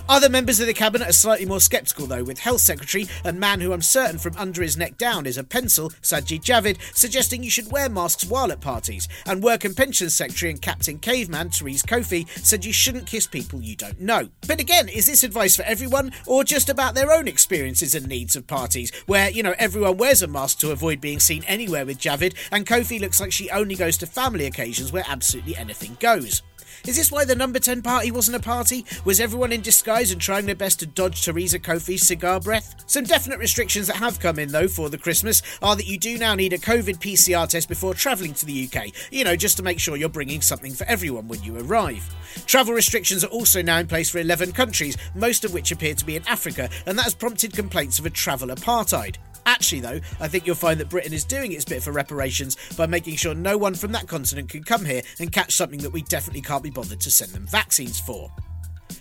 Other 0.08 0.28
members 0.28 0.61
of 0.61 0.66
the 0.66 0.75
cabinet 0.75 1.08
are 1.08 1.12
slightly 1.12 1.46
more 1.46 1.61
sceptical, 1.61 2.06
though, 2.06 2.25
with 2.25 2.38
Health 2.38 2.61
Secretary 2.61 3.06
and 3.25 3.38
man 3.38 3.61
who 3.61 3.72
I'm 3.72 3.82
certain 3.82 4.18
from 4.18 4.37
under 4.37 4.62
his 4.62 4.76
neck 4.76 4.99
down 4.99 5.26
is 5.26 5.38
a 5.38 5.44
pencil, 5.44 5.90
Sajid 6.02 6.42
Javid, 6.42 6.78
suggesting 6.94 7.42
you 7.42 7.50
should 7.50 7.72
wear 7.72 7.88
masks 7.88 8.25
while 8.25 8.52
at 8.52 8.61
parties. 8.61 9.08
And 9.26 9.42
Work 9.42 9.64
and 9.64 9.76
Pensions 9.76 10.16
Secretary 10.16 10.50
and 10.50 10.61
Captain 10.61 10.99
Caveman, 10.99 11.50
Therese 11.50 11.82
Coffey, 11.82 12.26
said 12.37 12.64
you 12.64 12.72
shouldn't 12.72 13.06
kiss 13.06 13.26
people 13.26 13.61
you 13.61 13.76
don't 13.76 14.00
know. 14.00 14.28
But 14.46 14.61
again, 14.61 14.88
is 14.88 15.06
this 15.06 15.25
advice 15.25 15.56
for 15.56 15.62
everyone 15.62 16.12
or 16.26 16.44
just 16.44 16.68
about 16.68 16.94
their 16.94 17.12
own 17.12 17.28
experiences 17.28 17.94
and 17.94 18.06
needs 18.06 18.37
of 18.37 18.46
parties, 18.46 18.92
where, 19.06 19.30
you 19.30 19.42
know, 19.42 19.54
everyone 19.58 19.96
wears 19.96 20.22
a 20.22 20.26
mask 20.26 20.58
to 20.61 20.70
avoid 20.70 21.00
being 21.00 21.20
seen 21.20 21.44
anywhere 21.44 21.87
with 21.87 21.99
Javid, 21.99 22.34
and 22.50 22.66
Coffey 22.66 22.99
looks 22.99 23.20
like 23.20 23.32
she 23.32 23.50
only 23.50 23.75
goes 23.75 23.96
to 23.99 24.06
family 24.06 24.46
occasions 24.46 24.92
where 24.92 25.04
absolutely 25.08 25.56
anything 25.56 25.96
goes? 26.00 26.42
Is 26.85 26.97
this 26.97 27.12
why 27.12 27.25
the 27.25 27.37
number 27.37 27.61
10 27.61 27.83
party 27.83 28.11
wasn't 28.11 28.37
a 28.37 28.41
party? 28.41 28.85
Was 29.05 29.21
everyone 29.21 29.53
in 29.53 29.61
disguise 29.61 30.11
and 30.11 30.21
trying 30.21 30.47
their 30.47 30.57
best 30.57 30.81
to 30.81 30.87
dodge 30.87 31.23
Theresa 31.23 31.61
Coffey's 31.61 32.05
cigar 32.05 32.41
breath? 32.41 32.75
Some 32.89 33.05
definite 33.05 33.39
restrictions 33.39 33.87
that 33.87 33.97
have 33.97 34.19
come 34.19 34.41
in, 34.41 34.51
though, 34.51 34.67
for 34.67 34.89
the 34.89 34.99
Christmas 34.99 35.43
are 35.62 35.77
that 35.77 35.87
you 35.87 35.97
do 35.97 36.19
now 36.19 36.35
need 36.35 36.53
a 36.53 36.59
COVID 36.59 36.99
PCR 36.99 37.49
test 37.49 37.69
before 37.69 37.95
travelling 37.95 38.35
to 38.35 38.47
the 38.47 38.69
UK, 38.69 38.89
you 39.12 39.23
know, 39.23 39.37
just 39.37 39.57
to 39.59 39.62
make 39.62 39.79
sure 39.79 39.97
you're 39.97 40.09
bringing 40.09 40.41
something 40.41 40.73
for 40.73 40.85
everyone 40.85 41.29
when 41.29 41.43
you 41.45 41.57
arrive. 41.57 42.05
Travel 42.47 42.75
restrictions 42.75 43.23
are 43.23 43.29
also 43.29 43.62
now 43.62 43.79
in 43.79 43.87
place 43.87 44.11
for 44.11 44.19
11 44.19 44.51
countries, 44.51 44.97
most 45.15 45.45
of 45.45 45.55
which 45.55 45.71
appear 45.71 45.95
to 45.95 46.05
be 46.05 46.17
in 46.17 46.27
Africa, 46.27 46.69
and 46.87 46.99
that 46.99 47.05
has 47.05 47.15
prompted 47.15 47.53
complaints 47.53 48.01
of 48.01 48.07
a 48.07 48.11
travel 48.11 48.49
apartheid. 48.49 49.19
Actually, 49.46 49.80
though, 49.80 50.00
I 50.20 50.28
think 50.28 50.46
you'll 50.46 50.54
find 50.54 50.78
that 50.80 50.88
Britain 50.88 51.12
is 51.12 51.25
doing 51.25 51.52
its 51.52 51.64
bit 51.64 51.82
for 51.82 51.92
reparations 51.92 52.56
by 52.76 52.87
making 52.87 53.16
sure 53.16 53.34
no 53.34 53.58
one 53.58 53.75
from 53.75 53.92
that 53.92 54.08
continent 54.08 54.49
can 54.49 54.62
come 54.62 54.84
here 54.84 55.02
and 55.18 55.32
catch 55.32 55.52
something 55.52 55.80
that 55.80 55.92
we 55.92 56.02
definitely 56.02 56.42
can't 56.42 56.62
be 56.62 56.70
bothered 56.70 57.00
to 57.00 57.11
send 57.11 57.32
them 57.32 57.46
vaccines 57.46 58.00
for. 58.00 58.30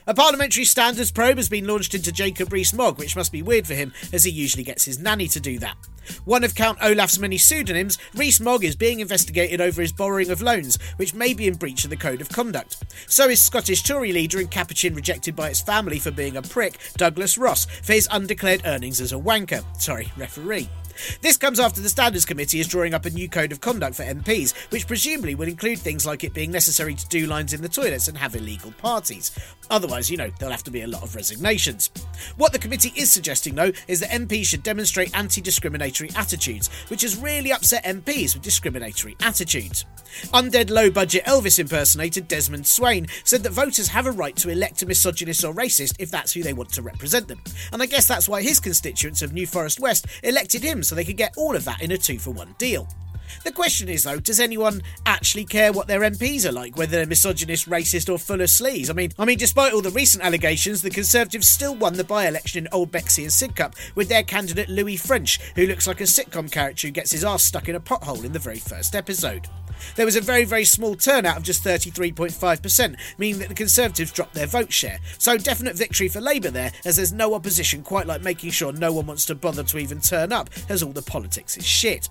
A 0.07 0.13
parliamentary 0.13 0.65
standards 0.65 1.11
probe 1.11 1.37
has 1.37 1.49
been 1.49 1.67
launched 1.67 1.93
into 1.93 2.11
Jacob 2.11 2.51
Rees-Mogg, 2.51 2.97
which 2.97 3.15
must 3.15 3.31
be 3.31 3.43
weird 3.43 3.67
for 3.67 3.75
him, 3.75 3.93
as 4.11 4.23
he 4.23 4.31
usually 4.31 4.63
gets 4.63 4.85
his 4.85 4.99
nanny 4.99 5.27
to 5.27 5.39
do 5.39 5.59
that. 5.59 5.77
One 6.25 6.43
of 6.43 6.55
Count 6.55 6.77
Olaf's 6.81 7.19
many 7.19 7.37
pseudonyms, 7.37 7.97
Rees-Mogg 8.15 8.63
is 8.63 8.75
being 8.75 8.99
investigated 8.99 9.61
over 9.61 9.81
his 9.81 9.91
borrowing 9.91 10.29
of 10.29 10.41
loans, 10.41 10.77
which 10.97 11.13
may 11.13 11.33
be 11.33 11.47
in 11.47 11.55
breach 11.55 11.83
of 11.83 11.89
the 11.89 11.97
Code 11.97 12.21
of 12.21 12.29
Conduct. 12.29 12.77
So 13.07 13.29
is 13.29 13.39
Scottish 13.39 13.83
Tory 13.83 14.11
leader 14.11 14.39
and 14.39 14.49
Capuchin 14.49 14.95
rejected 14.95 15.35
by 15.35 15.49
its 15.49 15.61
family 15.61 15.99
for 15.99 16.11
being 16.11 16.37
a 16.37 16.41
prick, 16.41 16.77
Douglas 16.97 17.37
Ross, 17.37 17.65
for 17.65 17.93
his 17.93 18.07
undeclared 18.11 18.61
earnings 18.65 19.01
as 19.01 19.11
a 19.13 19.15
wanker. 19.15 19.63
Sorry, 19.81 20.11
referee. 20.17 20.69
This 21.21 21.37
comes 21.37 21.59
after 21.59 21.81
the 21.81 21.89
Standards 21.89 22.25
Committee 22.25 22.59
is 22.59 22.67
drawing 22.67 22.93
up 22.93 23.05
a 23.05 23.09
new 23.09 23.29
code 23.29 23.51
of 23.51 23.61
conduct 23.61 23.95
for 23.95 24.03
MPs, 24.03 24.55
which 24.71 24.87
presumably 24.87 25.35
will 25.35 25.47
include 25.47 25.79
things 25.79 26.05
like 26.05 26.23
it 26.23 26.33
being 26.33 26.51
necessary 26.51 26.95
to 26.95 27.07
do 27.07 27.27
lines 27.27 27.53
in 27.53 27.61
the 27.61 27.69
toilets 27.69 28.07
and 28.07 28.17
have 28.17 28.35
illegal 28.35 28.71
parties. 28.73 29.31
Otherwise, 29.69 30.09
you 30.09 30.17
know, 30.17 30.29
there'll 30.39 30.51
have 30.51 30.63
to 30.63 30.71
be 30.71 30.81
a 30.81 30.87
lot 30.87 31.03
of 31.03 31.15
resignations. 31.15 31.91
What 32.37 32.53
the 32.53 32.59
committee 32.59 32.93
is 32.95 33.11
suggesting, 33.11 33.55
though, 33.55 33.71
is 33.87 33.99
that 34.01 34.09
MPs 34.09 34.45
should 34.45 34.63
demonstrate 34.63 35.15
anti 35.17 35.41
discriminatory 35.41 36.09
attitudes, 36.15 36.69
which 36.89 37.01
has 37.01 37.17
really 37.17 37.51
upset 37.51 37.83
MPs 37.85 38.33
with 38.33 38.43
discriminatory 38.43 39.15
attitudes. 39.21 39.85
Undead 40.33 40.69
low 40.69 40.89
budget 40.89 41.23
Elvis 41.25 41.59
impersonator 41.59 42.21
Desmond 42.21 42.67
Swayne 42.67 43.07
said 43.23 43.43
that 43.43 43.51
voters 43.51 43.87
have 43.87 44.07
a 44.07 44.11
right 44.11 44.35
to 44.35 44.49
elect 44.49 44.81
a 44.81 44.85
misogynist 44.85 45.43
or 45.43 45.53
racist 45.53 45.95
if 45.99 46.11
that's 46.11 46.33
who 46.33 46.43
they 46.43 46.53
want 46.53 46.69
to 46.73 46.81
represent 46.81 47.27
them. 47.27 47.41
And 47.71 47.81
I 47.81 47.85
guess 47.85 48.07
that's 48.07 48.27
why 48.27 48.41
his 48.41 48.59
constituents 48.59 49.21
of 49.21 49.33
New 49.33 49.47
Forest 49.47 49.79
West 49.79 50.07
elected 50.23 50.63
him 50.63 50.83
so 50.91 50.95
they 50.95 51.05
could 51.05 51.15
get 51.15 51.33
all 51.37 51.55
of 51.55 51.63
that 51.63 51.81
in 51.81 51.89
a 51.93 51.97
two 51.97 52.19
for 52.19 52.31
one 52.31 52.53
deal. 52.57 52.85
The 53.45 53.51
question 53.53 53.87
is, 53.87 54.03
though, 54.03 54.19
does 54.19 54.41
anyone 54.41 54.81
actually 55.05 55.45
care 55.45 55.71
what 55.71 55.87
their 55.87 56.01
MPs 56.01 56.45
are 56.45 56.51
like, 56.51 56.75
whether 56.75 56.97
they're 56.97 57.05
misogynist, 57.05 57.69
racist, 57.69 58.11
or 58.11 58.19
full 58.19 58.41
of 58.41 58.49
sleaze? 58.49 58.89
I 58.89 58.93
mean, 58.93 59.11
I 59.17 59.23
mean, 59.23 59.37
despite 59.37 59.71
all 59.71 59.79
the 59.79 59.89
recent 59.89 60.21
allegations, 60.21 60.81
the 60.81 60.89
Conservatives 60.89 61.47
still 61.47 61.73
won 61.73 61.93
the 61.93 62.03
by-election 62.03 62.65
in 62.65 62.73
Old 62.73 62.91
Bexley 62.91 63.23
and 63.23 63.31
Sidcup 63.31 63.73
with 63.95 64.09
their 64.09 64.23
candidate 64.23 64.67
Louis 64.67 64.97
French, 64.97 65.39
who 65.55 65.65
looks 65.65 65.87
like 65.87 66.01
a 66.01 66.03
sitcom 66.03 66.51
character 66.51 66.87
who 66.87 66.91
gets 66.91 67.11
his 67.11 67.23
ass 67.23 67.43
stuck 67.43 67.69
in 67.69 67.75
a 67.75 67.79
pothole 67.79 68.25
in 68.25 68.33
the 68.33 68.37
very 68.37 68.59
first 68.59 68.93
episode. 68.93 69.47
There 69.95 70.05
was 70.05 70.15
a 70.15 70.21
very, 70.21 70.43
very 70.43 70.65
small 70.65 70.95
turnout 70.95 71.37
of 71.37 71.43
just 71.43 71.63
33.5%, 71.63 72.95
meaning 73.17 73.39
that 73.39 73.49
the 73.49 73.55
Conservatives 73.55 74.11
dropped 74.11 74.33
their 74.33 74.47
vote 74.47 74.71
share. 74.71 74.99
So, 75.17 75.37
definite 75.37 75.75
victory 75.75 76.07
for 76.07 76.21
Labour 76.21 76.49
there, 76.49 76.71
as 76.85 76.95
there's 76.95 77.13
no 77.13 77.33
opposition 77.33 77.83
quite 77.83 78.07
like 78.07 78.21
making 78.21 78.51
sure 78.51 78.71
no 78.71 78.93
one 78.93 79.07
wants 79.07 79.25
to 79.25 79.35
bother 79.35 79.63
to 79.63 79.77
even 79.77 80.01
turn 80.01 80.31
up, 80.31 80.49
as 80.69 80.83
all 80.83 80.91
the 80.91 81.01
politics 81.01 81.57
is 81.57 81.65
shit. 81.65 82.09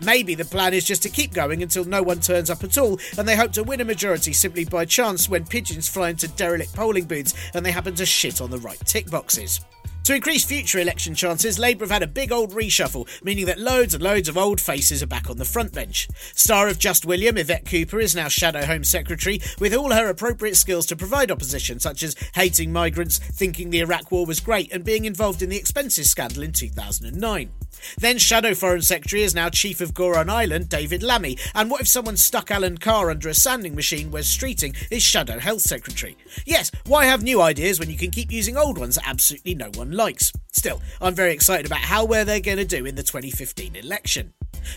Maybe 0.00 0.34
the 0.34 0.44
plan 0.44 0.74
is 0.74 0.84
just 0.84 1.02
to 1.02 1.08
keep 1.08 1.32
going 1.32 1.62
until 1.62 1.84
no 1.84 2.02
one 2.02 2.20
turns 2.20 2.50
up 2.50 2.64
at 2.64 2.78
all, 2.78 2.98
and 3.18 3.26
they 3.26 3.36
hope 3.36 3.52
to 3.52 3.64
win 3.64 3.80
a 3.80 3.84
majority 3.84 4.32
simply 4.32 4.64
by 4.64 4.84
chance 4.84 5.28
when 5.28 5.44
pigeons 5.44 5.88
fly 5.88 6.10
into 6.10 6.28
derelict 6.28 6.74
polling 6.74 7.04
booths 7.04 7.34
and 7.54 7.64
they 7.64 7.72
happen 7.72 7.94
to 7.94 8.06
shit 8.06 8.40
on 8.40 8.50
the 8.50 8.58
right 8.58 8.80
tick 8.86 9.10
boxes. 9.10 9.60
To 10.04 10.14
increase 10.14 10.44
future 10.44 10.78
election 10.78 11.14
chances, 11.14 11.58
Labour 11.58 11.84
have 11.84 11.90
had 11.90 12.02
a 12.02 12.06
big 12.06 12.32
old 12.32 12.52
reshuffle, 12.52 13.06
meaning 13.22 13.44
that 13.46 13.60
loads 13.60 13.94
and 13.94 14.02
loads 14.02 14.28
of 14.28 14.38
old 14.38 14.60
faces 14.60 15.02
are 15.02 15.06
back 15.06 15.28
on 15.28 15.36
the 15.36 15.44
front 15.44 15.72
bench. 15.72 16.08
Star 16.34 16.68
of 16.68 16.78
Just 16.78 17.04
William, 17.04 17.36
Yvette 17.36 17.66
Cooper, 17.66 18.00
is 18.00 18.14
now 18.14 18.26
Shadow 18.28 18.64
Home 18.64 18.82
Secretary, 18.82 19.40
with 19.60 19.74
all 19.74 19.92
her 19.92 20.08
appropriate 20.08 20.56
skills 20.56 20.86
to 20.86 20.96
provide 20.96 21.30
opposition, 21.30 21.78
such 21.78 22.02
as 22.02 22.16
hating 22.34 22.72
migrants, 22.72 23.18
thinking 23.18 23.70
the 23.70 23.80
Iraq 23.80 24.10
War 24.10 24.24
was 24.24 24.40
great, 24.40 24.72
and 24.72 24.84
being 24.84 25.04
involved 25.04 25.42
in 25.42 25.50
the 25.50 25.58
expenses 25.58 26.10
scandal 26.10 26.42
in 26.42 26.52
2009. 26.52 27.50
Then 27.98 28.18
Shadow 28.18 28.54
Foreign 28.54 28.82
Secretary 28.82 29.22
is 29.22 29.34
now 29.34 29.48
Chief 29.48 29.80
of 29.80 29.94
Goron 29.94 30.28
Island, 30.28 30.68
David 30.68 31.02
Lammy. 31.02 31.38
And 31.54 31.70
what 31.70 31.80
if 31.80 31.88
someone 31.88 32.16
stuck 32.16 32.50
Alan 32.50 32.78
Carr 32.78 33.10
under 33.10 33.28
a 33.28 33.34
sanding 33.34 33.74
machine 33.74 34.10
Wes 34.10 34.34
Streeting 34.34 34.76
is 34.90 35.02
Shadow 35.02 35.38
Health 35.38 35.62
Secretary? 35.62 36.16
Yes, 36.44 36.70
why 36.86 37.06
have 37.06 37.22
new 37.22 37.40
ideas 37.40 37.78
when 37.78 37.90
you 37.90 37.96
can 37.96 38.10
keep 38.10 38.30
using 38.30 38.56
old 38.56 38.78
ones 38.78 38.96
that 38.96 39.08
absolutely 39.08 39.54
no 39.54 39.70
one 39.74 39.89
likes? 39.92 40.32
Still, 40.52 40.80
I'm 41.00 41.14
very 41.14 41.32
excited 41.32 41.66
about 41.66 41.80
how 41.80 42.04
well 42.04 42.24
they're 42.24 42.40
going 42.40 42.58
to 42.58 42.64
do 42.64 42.86
in 42.86 42.94
the 42.94 43.02
2015 43.02 43.76
election. 43.76 44.32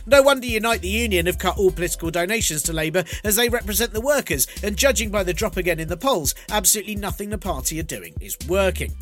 No 0.05 0.21
wonder 0.21 0.47
Unite 0.47 0.81
the 0.81 0.87
Union 0.87 1.25
have 1.25 1.39
cut 1.39 1.57
all 1.57 1.71
political 1.71 2.11
donations 2.11 2.63
to 2.63 2.73
Labour 2.73 3.03
as 3.23 3.35
they 3.35 3.49
represent 3.49 3.93
the 3.93 4.01
workers, 4.01 4.47
and 4.63 4.77
judging 4.77 5.09
by 5.09 5.23
the 5.23 5.33
drop 5.33 5.57
again 5.57 5.79
in 5.79 5.87
the 5.87 5.97
polls, 5.97 6.35
absolutely 6.49 6.95
nothing 6.95 7.29
the 7.29 7.37
party 7.37 7.79
are 7.79 7.83
doing 7.83 8.13
is 8.21 8.37
working. 8.47 8.93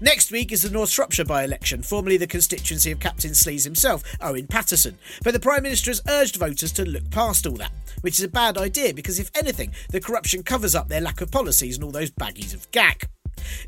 Next 0.00 0.30
week 0.30 0.52
is 0.52 0.60
the 0.60 0.70
North 0.70 0.90
Shropshire 0.90 1.24
by 1.24 1.42
election, 1.42 1.82
formerly 1.82 2.18
the 2.18 2.26
constituency 2.26 2.92
of 2.92 3.00
Captain 3.00 3.30
Sleaze 3.30 3.64
himself, 3.64 4.02
Owen 4.20 4.46
Paterson. 4.46 4.98
But 5.24 5.32
the 5.32 5.40
Prime 5.40 5.62
Minister 5.62 5.90
has 5.90 6.02
urged 6.06 6.36
voters 6.36 6.70
to 6.72 6.84
look 6.84 7.10
past 7.10 7.46
all 7.46 7.56
that, 7.56 7.72
which 8.02 8.18
is 8.18 8.24
a 8.24 8.28
bad 8.28 8.58
idea 8.58 8.92
because, 8.92 9.18
if 9.18 9.30
anything, 9.34 9.72
the 9.90 10.00
corruption 10.00 10.42
covers 10.42 10.74
up 10.74 10.88
their 10.88 11.00
lack 11.00 11.22
of 11.22 11.30
policies 11.30 11.76
and 11.76 11.84
all 11.84 11.92
those 11.92 12.10
baggies 12.10 12.52
of 12.52 12.70
gack. 12.72 13.08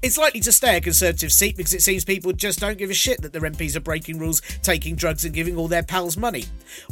It's 0.03 0.19
likely 0.19 0.41
to 0.41 0.53
stay 0.53 0.77
a 0.77 0.81
Conservative 0.81 1.33
seat 1.33 1.57
because 1.57 1.75
it 1.75 1.83
seems 1.83 2.05
people 2.05 2.33
just 2.33 2.61
don't 2.61 2.79
give 2.79 2.91
a 2.91 2.95
shit 2.95 3.23
that 3.23 3.33
their 3.33 3.43
MPs 3.43 3.77
are 3.77 3.81
breaking 3.81 4.19
rules, 4.19 4.41
taking 4.63 4.97
drugs, 4.97 5.25
and 5.25 5.35
giving 5.35 5.57
all 5.57 5.69
their 5.69 5.83
pals 5.83 6.17
money. 6.17 6.45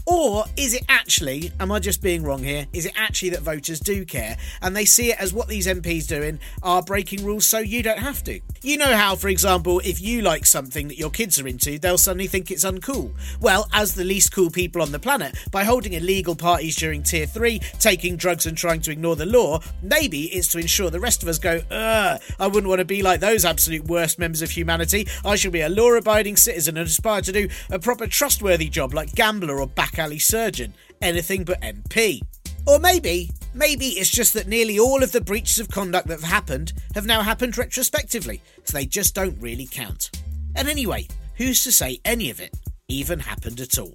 Or 0.07 0.45
is 0.57 0.75
it 0.75 0.85
actually, 0.89 1.53
am 1.61 1.73
I 1.73 1.79
just 1.79 2.03
being 2.03 2.23
wrong 2.23 2.43
here? 2.43 2.67
Is 2.73 2.87
it 2.87 2.93
actually 2.97 3.31
that 3.31 3.43
voters 3.43 3.81
do 3.81 4.05
care 4.05 4.37
and 4.63 4.77
they 4.77 4.85
see 4.85 5.11
it 5.13 5.21
as 5.21 5.33
what 5.33 5.49
these 5.49 5.67
MPs 5.67 6.07
doing 6.07 6.39
are 6.63 6.83
breaking 6.83 7.25
rules 7.25 7.47
so 7.47 7.59
you 7.59 7.83
don't 7.83 7.99
have 7.99 8.23
to? 8.25 8.41
You 8.63 8.79
know 8.79 8.97
how, 8.97 9.17
for 9.17 9.29
example, 9.29 9.81
if 9.85 10.01
you 10.01 10.23
like 10.23 10.47
something 10.47 10.89
that 10.89 10.99
your 10.99 11.11
kids 11.11 11.41
are 11.41 11.47
into, 11.47 11.79
they'll 11.79 11.99
suddenly 11.99 12.27
think 12.27 12.51
it's 12.51 12.65
uncool. 12.65 13.13
Well, 13.41 13.69
as 13.73 13.95
the 13.95 14.05
least 14.05 14.33
cool 14.33 14.51
people 14.51 14.83
on 14.83 14.93
the 14.93 14.99
planet, 14.99 15.37
by 15.51 15.65
holding 15.65 15.93
illegal 15.93 16.35
parties 16.35 16.77
during 16.77 17.03
Tier 17.03 17.27
3, 17.27 17.59
taking 17.79 18.17
drugs 18.17 18.47
and 18.47 18.57
trying 18.57 18.81
to 18.83 18.91
ignore 18.91 19.17
the 19.17 19.27
law, 19.27 19.61
maybe 19.83 20.25
it's 20.25 20.49
to 20.49 20.59
ensure 20.59 20.91
the 20.91 21.01
rest 21.01 21.23
of 21.23 21.29
us 21.29 21.39
go, 21.39 21.61
ugh, 21.71 22.21
I 22.39 22.47
wouldn't 22.47 22.66
want 22.69 22.81
to 22.81 22.85
be 22.85 23.03
like 23.03 23.21
those 23.21 23.45
absolute 23.45 23.85
worst 23.85 24.19
members 24.19 24.43
of 24.43 24.51
humanity. 24.51 25.07
I 25.25 25.37
should 25.37 25.53
be 25.53 25.61
a 25.61 25.69
law 25.69 25.93
abiding 25.95 26.37
citizen 26.37 26.77
and 26.77 26.87
aspire 26.87 27.23
to 27.23 27.33
do 27.33 27.49
a 27.71 27.79
proper 27.79 28.07
trustworthy 28.07 28.69
job 28.69 28.95
like 28.95 29.15
gambler 29.15 29.61
or 29.61 29.67
back 29.67 29.99
alley 29.99 30.19
surgeon. 30.19 30.75
Anything 31.01 31.45
but 31.45 31.61
MP. 31.61 32.21
Or 32.67 32.81
maybe, 32.81 33.31
maybe 33.55 33.87
it's 33.91 34.11
just 34.11 34.35
that 34.35 34.49
nearly 34.49 34.79
all 34.79 35.03
of 35.03 35.13
the 35.13 35.21
breaches 35.21 35.61
of 35.61 35.71
conduct 35.71 36.09
that 36.09 36.21
have 36.21 36.31
happened 36.31 36.73
have 36.95 37.07
now 37.07 37.23
happened 37.23 37.57
retrospectively, 37.57 38.43
so 38.65 38.77
they 38.77 38.87
just 38.87 39.15
don't 39.15 39.41
really 39.41 39.69
count. 39.71 40.11
And 40.57 40.69
anyway, 40.69 41.07
who's 41.37 41.63
to 41.65 41.73
say 41.73 42.01
any 42.05 42.31
of 42.31 42.41
it 42.41 42.57
even 42.89 43.21
happened 43.21 43.61
at 43.61 43.79
all? 43.79 43.95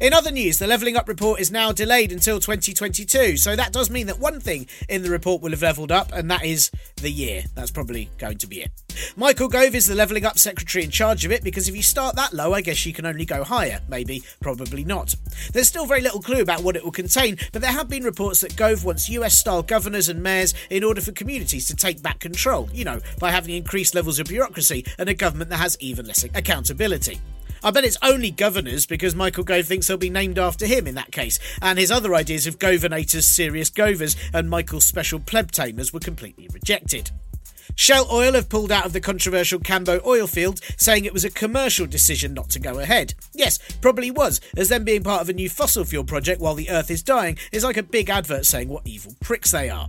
In 0.00 0.12
other 0.12 0.30
news, 0.30 0.60
the 0.60 0.68
Levelling 0.68 0.96
Up 0.96 1.08
report 1.08 1.40
is 1.40 1.50
now 1.50 1.72
delayed 1.72 2.12
until 2.12 2.38
2022, 2.38 3.36
so 3.36 3.56
that 3.56 3.72
does 3.72 3.90
mean 3.90 4.06
that 4.06 4.20
one 4.20 4.38
thing 4.38 4.68
in 4.88 5.02
the 5.02 5.10
report 5.10 5.42
will 5.42 5.50
have 5.50 5.62
levelled 5.62 5.90
up, 5.90 6.12
and 6.12 6.30
that 6.30 6.44
is 6.44 6.70
the 7.02 7.10
year. 7.10 7.42
That's 7.56 7.72
probably 7.72 8.08
going 8.16 8.38
to 8.38 8.46
be 8.46 8.60
it. 8.60 8.70
Michael 9.16 9.48
Gove 9.48 9.74
is 9.74 9.88
the 9.88 9.96
Levelling 9.96 10.24
Up 10.24 10.38
secretary 10.38 10.84
in 10.84 10.92
charge 10.92 11.24
of 11.24 11.32
it 11.32 11.42
because 11.42 11.68
if 11.68 11.74
you 11.74 11.82
start 11.82 12.14
that 12.14 12.32
low, 12.32 12.54
I 12.54 12.60
guess 12.60 12.86
you 12.86 12.92
can 12.92 13.06
only 13.06 13.24
go 13.24 13.42
higher. 13.42 13.80
Maybe, 13.88 14.22
probably 14.40 14.84
not. 14.84 15.16
There's 15.52 15.66
still 15.66 15.86
very 15.86 16.00
little 16.00 16.22
clue 16.22 16.42
about 16.42 16.62
what 16.62 16.76
it 16.76 16.84
will 16.84 16.92
contain, 16.92 17.36
but 17.52 17.60
there 17.60 17.72
have 17.72 17.88
been 17.88 18.04
reports 18.04 18.40
that 18.42 18.54
Gove 18.54 18.84
wants 18.84 19.08
US 19.08 19.36
style 19.36 19.64
governors 19.64 20.08
and 20.08 20.22
mayors 20.22 20.54
in 20.70 20.84
order 20.84 21.00
for 21.00 21.10
communities 21.10 21.66
to 21.66 21.74
take 21.74 22.04
back 22.04 22.20
control, 22.20 22.68
you 22.72 22.84
know, 22.84 23.00
by 23.18 23.32
having 23.32 23.52
increased 23.52 23.96
levels 23.96 24.20
of 24.20 24.28
bureaucracy 24.28 24.84
and 24.96 25.08
a 25.08 25.14
government 25.14 25.50
that 25.50 25.56
has 25.56 25.76
even 25.80 26.06
less 26.06 26.22
accountability. 26.22 27.20
I 27.62 27.70
bet 27.70 27.84
it's 27.84 27.98
only 28.02 28.30
governors 28.30 28.86
because 28.86 29.14
Michael 29.14 29.44
Gove 29.44 29.66
thinks 29.66 29.86
they'll 29.86 29.96
be 29.96 30.10
named 30.10 30.38
after 30.38 30.66
him 30.66 30.86
in 30.86 30.94
that 30.94 31.12
case, 31.12 31.38
and 31.60 31.78
his 31.78 31.90
other 31.90 32.14
ideas 32.14 32.46
of 32.46 32.58
Governators, 32.58 33.22
Serious 33.22 33.70
Govers, 33.70 34.16
and 34.32 34.48
Michael's 34.48 34.86
special 34.86 35.20
pleb 35.20 35.50
tamers 35.50 35.92
were 35.92 36.00
completely 36.00 36.48
rejected. 36.52 37.10
Shell 37.74 38.08
Oil 38.10 38.32
have 38.32 38.48
pulled 38.48 38.72
out 38.72 38.86
of 38.86 38.92
the 38.92 39.00
controversial 39.00 39.60
Cambo 39.60 40.04
oil 40.04 40.26
field, 40.26 40.60
saying 40.76 41.04
it 41.04 41.12
was 41.12 41.24
a 41.24 41.30
commercial 41.30 41.86
decision 41.86 42.34
not 42.34 42.50
to 42.50 42.58
go 42.58 42.80
ahead. 42.80 43.14
Yes, 43.34 43.58
probably 43.80 44.10
was, 44.10 44.40
as 44.56 44.68
them 44.68 44.82
being 44.84 45.04
part 45.04 45.22
of 45.22 45.28
a 45.28 45.32
new 45.32 45.48
fossil 45.48 45.84
fuel 45.84 46.02
project 46.02 46.40
while 46.40 46.56
the 46.56 46.70
Earth 46.70 46.90
is 46.90 47.04
dying 47.04 47.38
is 47.52 47.62
like 47.62 47.76
a 47.76 47.82
big 47.84 48.10
advert 48.10 48.46
saying 48.46 48.68
what 48.68 48.86
evil 48.86 49.14
pricks 49.20 49.52
they 49.52 49.70
are. 49.70 49.88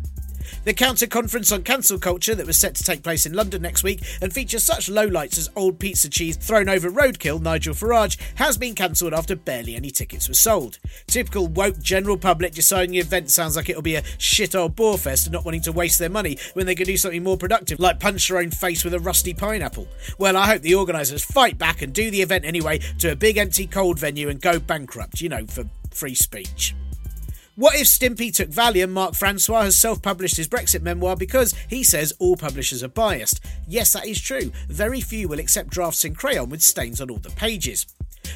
The 0.65 0.73
Counter 0.73 1.07
Conference 1.07 1.51
on 1.51 1.63
Cancel 1.63 1.99
Culture 1.99 2.35
that 2.35 2.45
was 2.45 2.57
set 2.57 2.75
to 2.75 2.83
take 2.83 3.03
place 3.03 3.25
in 3.25 3.33
London 3.33 3.61
next 3.61 3.83
week 3.83 4.01
and 4.21 4.31
features 4.33 4.63
such 4.63 4.87
lowlights 4.87 5.37
as 5.37 5.49
old 5.55 5.79
pizza 5.79 6.09
cheese 6.09 6.37
thrown 6.37 6.69
over 6.69 6.89
roadkill 6.89 7.41
Nigel 7.41 7.73
Farage 7.73 8.17
has 8.35 8.57
been 8.57 8.75
cancelled 8.75 9.13
after 9.13 9.35
barely 9.35 9.75
any 9.75 9.91
tickets 9.91 10.27
were 10.27 10.33
sold. 10.33 10.79
Typical 11.07 11.47
woke 11.47 11.79
general 11.79 12.17
public 12.17 12.53
deciding 12.53 12.91
the 12.91 12.99
event 12.99 13.29
sounds 13.29 13.55
like 13.55 13.69
it'll 13.69 13.81
be 13.81 13.95
a 13.95 14.03
shit 14.17 14.55
old 14.55 14.75
bore 14.75 14.97
fest 14.97 15.25
and 15.25 15.33
not 15.33 15.45
wanting 15.45 15.61
to 15.61 15.71
waste 15.71 15.99
their 15.99 16.09
money 16.09 16.37
when 16.53 16.65
they 16.65 16.75
could 16.75 16.87
do 16.87 16.97
something 16.97 17.23
more 17.23 17.37
productive 17.37 17.79
like 17.79 17.99
punch 17.99 18.27
their 18.27 18.39
own 18.39 18.51
face 18.51 18.83
with 18.83 18.93
a 18.93 18.99
rusty 18.99 19.33
pineapple. 19.33 19.87
Well, 20.17 20.37
I 20.37 20.47
hope 20.47 20.61
the 20.61 20.75
organisers 20.75 21.23
fight 21.23 21.57
back 21.57 21.81
and 21.81 21.93
do 21.93 22.11
the 22.11 22.21
event 22.21 22.45
anyway 22.45 22.79
to 22.99 23.11
a 23.11 23.15
big 23.15 23.37
empty 23.37 23.67
cold 23.67 23.99
venue 23.99 24.29
and 24.29 24.41
go 24.41 24.59
bankrupt, 24.59 25.21
you 25.21 25.29
know, 25.29 25.45
for 25.47 25.65
free 25.91 26.15
speech. 26.15 26.75
What 27.59 27.75
if 27.75 27.87
Stimpy 27.87 28.33
took 28.33 28.47
Valium? 28.47 28.91
Mark 28.91 29.15
Francois 29.15 29.63
has 29.63 29.75
self 29.75 30.01
published 30.01 30.37
his 30.37 30.47
Brexit 30.47 30.81
memoir 30.81 31.17
because 31.17 31.53
he 31.67 31.83
says 31.83 32.13
all 32.17 32.37
publishers 32.37 32.81
are 32.85 32.87
biased. 32.87 33.41
Yes, 33.67 33.91
that 33.91 34.07
is 34.07 34.21
true. 34.21 34.53
Very 34.69 35.01
few 35.01 35.27
will 35.27 35.39
accept 35.39 35.69
drafts 35.69 36.05
in 36.05 36.15
crayon 36.15 36.49
with 36.49 36.61
stains 36.61 37.01
on 37.01 37.09
all 37.09 37.17
the 37.17 37.31
pages. 37.31 37.85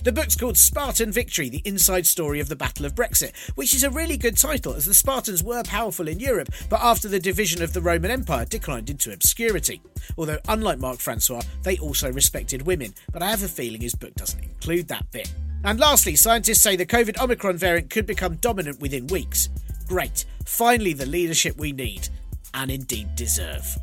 The 0.03 0.11
book's 0.11 0.35
called 0.35 0.57
Spartan 0.57 1.11
Victory 1.11 1.49
The 1.49 1.61
Inside 1.65 2.05
Story 2.05 2.39
of 2.39 2.49
the 2.49 2.55
Battle 2.55 2.85
of 2.85 2.95
Brexit, 2.95 3.35
which 3.55 3.73
is 3.73 3.83
a 3.83 3.89
really 3.89 4.17
good 4.17 4.37
title 4.37 4.73
as 4.73 4.85
the 4.85 4.93
Spartans 4.93 5.43
were 5.43 5.63
powerful 5.63 6.07
in 6.07 6.19
Europe, 6.19 6.49
but 6.69 6.81
after 6.81 7.07
the 7.07 7.19
division 7.19 7.61
of 7.61 7.73
the 7.73 7.81
Roman 7.81 8.11
Empire 8.11 8.45
declined 8.45 8.89
into 8.89 9.13
obscurity. 9.13 9.81
Although, 10.17 10.39
unlike 10.47 10.79
Mark 10.79 10.99
Francois, 10.99 11.41
they 11.63 11.77
also 11.77 12.11
respected 12.11 12.63
women, 12.63 12.93
but 13.11 13.21
I 13.21 13.29
have 13.29 13.43
a 13.43 13.47
feeling 13.47 13.81
his 13.81 13.95
book 13.95 14.15
doesn't 14.15 14.43
include 14.43 14.87
that 14.87 15.11
bit. 15.11 15.33
And 15.63 15.79
lastly, 15.79 16.15
scientists 16.15 16.61
say 16.61 16.75
the 16.75 16.85
COVID 16.85 17.21
Omicron 17.21 17.57
variant 17.57 17.89
could 17.89 18.05
become 18.05 18.35
dominant 18.35 18.81
within 18.81 19.07
weeks. 19.07 19.49
Great, 19.87 20.25
finally 20.45 20.93
the 20.93 21.05
leadership 21.05 21.57
we 21.57 21.71
need, 21.71 22.09
and 22.53 22.69
indeed 22.69 23.15
deserve. 23.15 23.77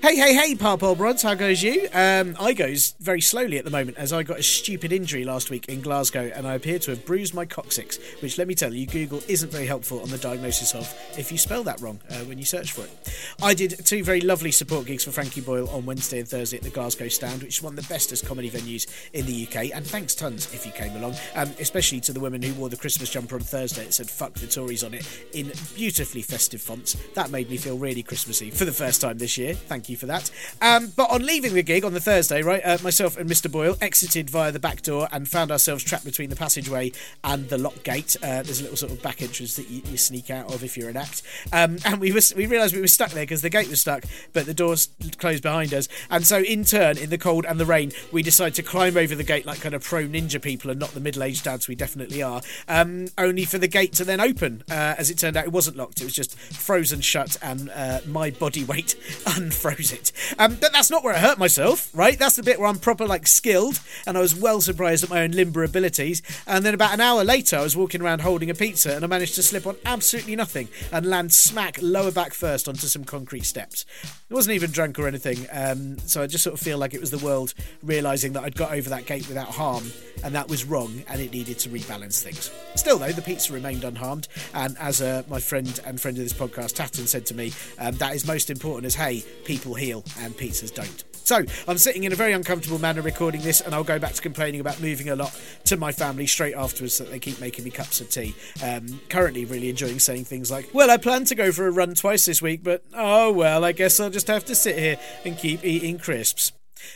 Hey, 0.00 0.14
hey, 0.14 0.32
hey, 0.32 0.54
Parpol 0.54 0.96
Brods, 0.96 1.22
how 1.22 1.34
goes 1.34 1.60
you? 1.60 1.88
Um, 1.92 2.36
I 2.38 2.52
goes 2.52 2.94
very 3.00 3.20
slowly 3.20 3.58
at 3.58 3.64
the 3.64 3.70
moment 3.72 3.96
as 3.98 4.12
I 4.12 4.22
got 4.22 4.38
a 4.38 4.42
stupid 4.44 4.92
injury 4.92 5.24
last 5.24 5.50
week 5.50 5.68
in 5.68 5.80
Glasgow 5.80 6.30
and 6.36 6.46
I 6.46 6.54
appear 6.54 6.78
to 6.78 6.92
have 6.92 7.04
bruised 7.04 7.34
my 7.34 7.44
coccyx, 7.44 7.98
which 8.20 8.38
let 8.38 8.46
me 8.46 8.54
tell 8.54 8.72
you, 8.72 8.86
Google 8.86 9.20
isn't 9.26 9.50
very 9.50 9.66
helpful 9.66 10.00
on 10.00 10.08
the 10.08 10.16
diagnosis 10.16 10.72
of 10.72 10.94
if 11.18 11.32
you 11.32 11.36
spell 11.36 11.64
that 11.64 11.80
wrong 11.80 11.98
uh, 12.10 12.14
when 12.20 12.38
you 12.38 12.44
search 12.44 12.70
for 12.70 12.82
it. 12.82 13.34
I 13.42 13.54
did 13.54 13.84
two 13.84 14.04
very 14.04 14.20
lovely 14.20 14.52
support 14.52 14.86
gigs 14.86 15.02
for 15.02 15.10
Frankie 15.10 15.40
Boyle 15.40 15.68
on 15.70 15.84
Wednesday 15.84 16.20
and 16.20 16.28
Thursday 16.28 16.58
at 16.58 16.62
the 16.62 16.70
Glasgow 16.70 17.08
stand, 17.08 17.42
which 17.42 17.58
is 17.58 17.62
one 17.62 17.76
of 17.76 17.84
the 17.84 17.92
bestest 17.92 18.24
comedy 18.24 18.50
venues 18.50 18.86
in 19.14 19.26
the 19.26 19.48
UK, 19.48 19.74
and 19.74 19.84
thanks 19.84 20.14
tons 20.14 20.54
if 20.54 20.64
you 20.64 20.70
came 20.70 20.94
along, 20.96 21.16
um, 21.34 21.50
especially 21.58 22.00
to 22.02 22.12
the 22.12 22.20
woman 22.20 22.40
who 22.40 22.54
wore 22.54 22.68
the 22.68 22.76
Christmas 22.76 23.10
jumper 23.10 23.34
on 23.34 23.40
Thursday 23.40 23.84
that 23.84 23.92
said 23.92 24.08
fuck 24.08 24.32
the 24.34 24.46
Tories 24.46 24.84
on 24.84 24.94
it 24.94 25.26
in 25.32 25.50
beautifully 25.74 26.22
festive 26.22 26.62
fonts. 26.62 26.96
That 27.14 27.30
made 27.30 27.50
me 27.50 27.56
feel 27.56 27.76
really 27.76 28.04
Christmassy 28.04 28.52
for 28.52 28.64
the 28.64 28.72
first 28.72 29.00
time 29.00 29.18
this 29.18 29.36
year. 29.36 29.54
Thank 29.54 29.87
you 29.87 29.87
for 29.96 30.06
that. 30.06 30.30
Um, 30.60 30.92
but 30.96 31.10
on 31.10 31.24
leaving 31.24 31.54
the 31.54 31.62
gig 31.62 31.84
on 31.84 31.92
the 31.92 32.00
Thursday, 32.00 32.42
right, 32.42 32.62
uh, 32.64 32.78
myself 32.82 33.16
and 33.16 33.28
Mr. 33.28 33.50
Boyle 33.50 33.76
exited 33.80 34.30
via 34.30 34.52
the 34.52 34.58
back 34.58 34.82
door 34.82 35.08
and 35.12 35.28
found 35.28 35.50
ourselves 35.50 35.84
trapped 35.84 36.04
between 36.04 36.30
the 36.30 36.36
passageway 36.36 36.92
and 37.24 37.48
the 37.48 37.58
lock 37.58 37.82
gate. 37.82 38.16
Uh, 38.22 38.42
there's 38.42 38.60
a 38.60 38.62
little 38.62 38.76
sort 38.76 38.92
of 38.92 39.02
back 39.02 39.22
entrance 39.22 39.56
that 39.56 39.68
you, 39.68 39.82
you 39.86 39.96
sneak 39.96 40.30
out 40.30 40.52
of 40.52 40.64
if 40.64 40.76
you're 40.76 40.88
an 40.88 40.96
act. 40.96 41.22
Um, 41.52 41.78
and 41.84 42.00
we 42.00 42.12
was 42.12 42.34
we 42.34 42.46
realised 42.46 42.74
we 42.74 42.80
were 42.80 42.88
stuck 42.88 43.10
there 43.10 43.24
because 43.24 43.42
the 43.42 43.50
gate 43.50 43.68
was 43.68 43.80
stuck, 43.80 44.04
but 44.32 44.46
the 44.46 44.54
doors 44.54 44.88
closed 45.18 45.42
behind 45.42 45.72
us. 45.74 45.88
And 46.10 46.26
so, 46.26 46.38
in 46.38 46.64
turn, 46.64 46.98
in 46.98 47.10
the 47.10 47.18
cold 47.18 47.44
and 47.46 47.58
the 47.58 47.66
rain, 47.66 47.92
we 48.12 48.22
decided 48.22 48.54
to 48.54 48.62
climb 48.62 48.96
over 48.96 49.14
the 49.14 49.24
gate 49.24 49.46
like 49.46 49.60
kind 49.60 49.74
of 49.74 49.82
pro 49.82 50.06
ninja 50.06 50.40
people 50.40 50.70
and 50.70 50.80
not 50.80 50.90
the 50.90 51.00
middle-aged 51.00 51.44
dads 51.44 51.68
we 51.68 51.74
definitely 51.74 52.22
are. 52.22 52.42
Um, 52.68 53.08
only 53.16 53.44
for 53.44 53.58
the 53.58 53.68
gate 53.68 53.92
to 53.94 54.04
then 54.04 54.20
open. 54.20 54.62
Uh, 54.70 54.94
as 54.98 55.10
it 55.10 55.18
turned 55.18 55.36
out, 55.36 55.44
it 55.44 55.52
wasn't 55.52 55.76
locked; 55.76 56.00
it 56.00 56.04
was 56.04 56.14
just 56.14 56.36
frozen 56.38 57.00
shut, 57.00 57.36
and 57.42 57.70
uh, 57.70 58.00
my 58.06 58.30
body 58.30 58.64
weight 58.64 58.94
unfroze 59.78 59.92
it. 59.92 60.12
Um, 60.38 60.56
but 60.60 60.72
that's 60.72 60.90
not 60.90 61.04
where 61.04 61.14
I 61.14 61.18
hurt 61.18 61.38
myself, 61.38 61.90
right? 61.94 62.18
That's 62.18 62.36
the 62.36 62.42
bit 62.42 62.58
where 62.58 62.68
I'm 62.68 62.78
proper 62.78 63.06
like 63.06 63.26
skilled, 63.26 63.80
and 64.06 64.16
I 64.16 64.20
was 64.20 64.34
well 64.34 64.60
surprised 64.60 65.04
at 65.04 65.10
my 65.10 65.22
own 65.22 65.32
limber 65.32 65.64
abilities. 65.64 66.22
And 66.46 66.64
then 66.64 66.74
about 66.74 66.94
an 66.94 67.00
hour 67.00 67.24
later, 67.24 67.56
I 67.56 67.62
was 67.62 67.76
walking 67.76 68.02
around 68.02 68.20
holding 68.20 68.50
a 68.50 68.54
pizza, 68.54 68.94
and 68.94 69.04
I 69.04 69.08
managed 69.08 69.34
to 69.36 69.42
slip 69.42 69.66
on 69.66 69.76
absolutely 69.84 70.36
nothing 70.36 70.68
and 70.92 71.06
land 71.06 71.32
smack 71.32 71.78
lower 71.80 72.10
back 72.10 72.34
first 72.34 72.68
onto 72.68 72.86
some 72.86 73.04
concrete 73.04 73.44
steps. 73.44 73.84
I 74.30 74.34
wasn't 74.34 74.56
even 74.56 74.70
drunk 74.70 74.98
or 74.98 75.08
anything, 75.08 75.46
um, 75.50 75.98
so 76.00 76.22
I 76.22 76.26
just 76.26 76.44
sort 76.44 76.52
of 76.52 76.60
feel 76.60 76.76
like 76.76 76.92
it 76.92 77.00
was 77.00 77.10
the 77.10 77.24
world 77.24 77.54
realizing 77.82 78.34
that 78.34 78.44
I'd 78.44 78.54
got 78.54 78.72
over 78.72 78.90
that 78.90 79.06
gate 79.06 79.26
without 79.26 79.48
harm, 79.48 79.90
and 80.22 80.34
that 80.34 80.48
was 80.50 80.66
wrong, 80.66 81.02
and 81.08 81.18
it 81.18 81.32
needed 81.32 81.58
to 81.60 81.70
rebalance 81.70 82.22
things. 82.22 82.50
Still, 82.74 82.98
though, 82.98 83.10
the 83.10 83.22
pizza 83.22 83.54
remained 83.54 83.84
unharmed, 83.84 84.28
and 84.52 84.76
as 84.78 85.00
uh, 85.00 85.22
my 85.28 85.40
friend 85.40 85.80
and 85.86 85.98
friend 85.98 86.18
of 86.18 86.24
this 86.24 86.34
podcast, 86.34 86.74
Tatton, 86.74 87.06
said 87.06 87.24
to 87.24 87.34
me, 87.34 87.54
um, 87.78 87.94
that 87.94 88.14
is 88.14 88.26
most 88.26 88.50
important 88.50 88.84
as 88.84 88.94
hey, 88.94 89.24
people 89.46 89.74
heal 89.74 90.04
and 90.20 90.36
pizzas 90.36 90.74
don't. 90.74 91.07
So 91.28 91.44
I'm 91.68 91.76
sitting 91.76 92.04
in 92.04 92.12
a 92.14 92.16
very 92.16 92.32
uncomfortable 92.32 92.78
manner 92.78 93.02
recording 93.02 93.42
this, 93.42 93.60
and 93.60 93.74
I'll 93.74 93.84
go 93.84 93.98
back 93.98 94.14
to 94.14 94.22
complaining 94.22 94.62
about 94.62 94.80
moving 94.80 95.10
a 95.10 95.14
lot 95.14 95.38
to 95.64 95.76
my 95.76 95.92
family 95.92 96.26
straight 96.26 96.54
afterwards 96.54 96.96
that 96.96 97.10
they 97.10 97.18
keep 97.18 97.38
making 97.38 97.66
me 97.66 97.70
cups 97.70 98.00
of 98.00 98.08
tea. 98.08 98.34
Um, 98.64 98.98
currently, 99.10 99.44
really 99.44 99.68
enjoying 99.68 99.98
saying 99.98 100.24
things 100.24 100.50
like, 100.50 100.70
Well, 100.72 100.90
I 100.90 100.96
plan 100.96 101.26
to 101.26 101.34
go 101.34 101.52
for 101.52 101.66
a 101.66 101.70
run 101.70 101.94
twice 101.94 102.24
this 102.24 102.40
week, 102.40 102.64
but 102.64 102.82
oh 102.94 103.30
well, 103.30 103.62
I 103.62 103.72
guess 103.72 104.00
I'll 104.00 104.08
just 104.08 104.28
have 104.28 104.46
to 104.46 104.54
sit 104.54 104.78
here 104.78 104.96
and 105.26 105.36
keep 105.36 105.62
eating 105.66 105.98
crisps. 105.98 106.52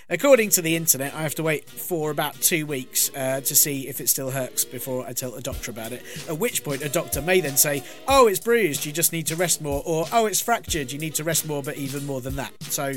According 0.09 0.49
to 0.51 0.63
the 0.63 0.77
internet, 0.77 1.13
I 1.13 1.21
have 1.25 1.35
to 1.35 1.43
wait 1.43 1.69
for 1.69 2.11
about 2.11 2.41
two 2.41 2.65
weeks 2.65 3.11
uh, 3.15 3.43
to 3.43 3.55
see 3.55 3.87
if 3.87 4.01
it 4.01 4.09
still 4.09 4.31
hurts 4.31 4.65
before 4.65 5.07
I 5.07 5.13
tell 5.13 5.35
a 5.35 5.43
doctor 5.43 5.71
about 5.71 5.93
it. 5.93 6.05
At 6.27 6.39
which 6.39 6.65
point, 6.65 6.81
a 6.81 6.89
doctor 6.89 7.21
may 7.21 7.43
then 7.43 7.59
say, 7.59 7.85
Oh, 8.09 8.29
it's 8.29 8.41
bruised, 8.41 8.87
you 8.87 8.93
just 8.93 9.13
need 9.13 9.27
to 9.27 9.37
rest 9.37 9.61
more, 9.61 9.83
or 9.85 10.07
Oh, 10.11 10.25
it's 10.25 10.41
fractured, 10.41 10.91
you 10.91 10.99
need 10.99 11.17
to 11.17 11.25
rest 11.25 11.47
more, 11.47 11.63
but 11.63 11.77
even 11.77 12.07
more 12.07 12.23
than 12.23 12.37
that. 12.37 12.53
So 12.63 12.95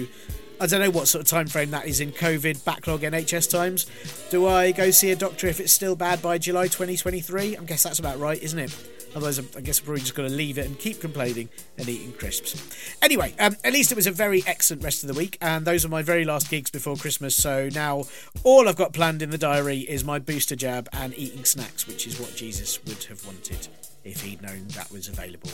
I 0.59 0.67
don't 0.67 0.79
know 0.79 0.89
what 0.89 1.07
sort 1.07 1.21
of 1.21 1.27
time 1.27 1.47
frame 1.47 1.71
that 1.71 1.85
is 1.85 1.99
in 1.99 2.11
COVID 2.11 2.63
backlog 2.63 3.01
NHS 3.01 3.51
times. 3.51 3.85
Do 4.29 4.47
I 4.47 4.71
go 4.71 4.89
see 4.89 5.11
a 5.11 5.15
doctor 5.15 5.47
if 5.47 5.59
it's 5.59 5.73
still 5.73 5.95
bad 5.95 6.21
by 6.21 6.37
July 6.37 6.67
2023? 6.67 7.57
I 7.57 7.63
guess 7.63 7.83
that's 7.83 7.99
about 7.99 8.19
right, 8.19 8.41
isn't 8.41 8.59
it? 8.59 8.75
Otherwise, 9.15 9.39
I 9.39 9.61
guess 9.61 9.81
we're 9.81 9.85
probably 9.85 10.01
just 10.01 10.15
going 10.15 10.29
to 10.29 10.35
leave 10.35 10.57
it 10.57 10.65
and 10.65 10.77
keep 10.77 10.99
complaining 10.99 11.47
and 11.77 11.87
eating 11.87 12.11
crisps. 12.13 12.97
Anyway, 13.01 13.33
um, 13.39 13.55
at 13.63 13.71
least 13.71 13.91
it 13.91 13.95
was 13.95 14.07
a 14.07 14.11
very 14.11 14.43
excellent 14.45 14.83
rest 14.83 15.03
of 15.03 15.07
the 15.07 15.17
week, 15.17 15.37
and 15.41 15.65
those 15.65 15.85
are 15.85 15.89
my 15.89 16.01
very 16.01 16.25
last 16.25 16.49
gigs 16.49 16.69
before 16.69 16.97
Christmas. 16.97 17.35
So 17.35 17.69
now 17.73 18.03
all 18.43 18.67
I've 18.67 18.75
got 18.75 18.91
planned 18.91 19.21
in 19.21 19.29
the 19.29 19.37
diary 19.37 19.79
is 19.79 20.03
my 20.03 20.19
booster 20.19 20.57
jab 20.57 20.89
and 20.91 21.17
eating 21.17 21.45
snacks, 21.45 21.87
which 21.87 22.07
is 22.07 22.19
what 22.19 22.35
Jesus 22.35 22.83
would 22.85 23.03
have 23.05 23.25
wanted 23.25 23.67
if 24.03 24.21
he'd 24.21 24.41
known 24.41 24.67
that 24.69 24.91
was 24.91 25.07
available 25.07 25.51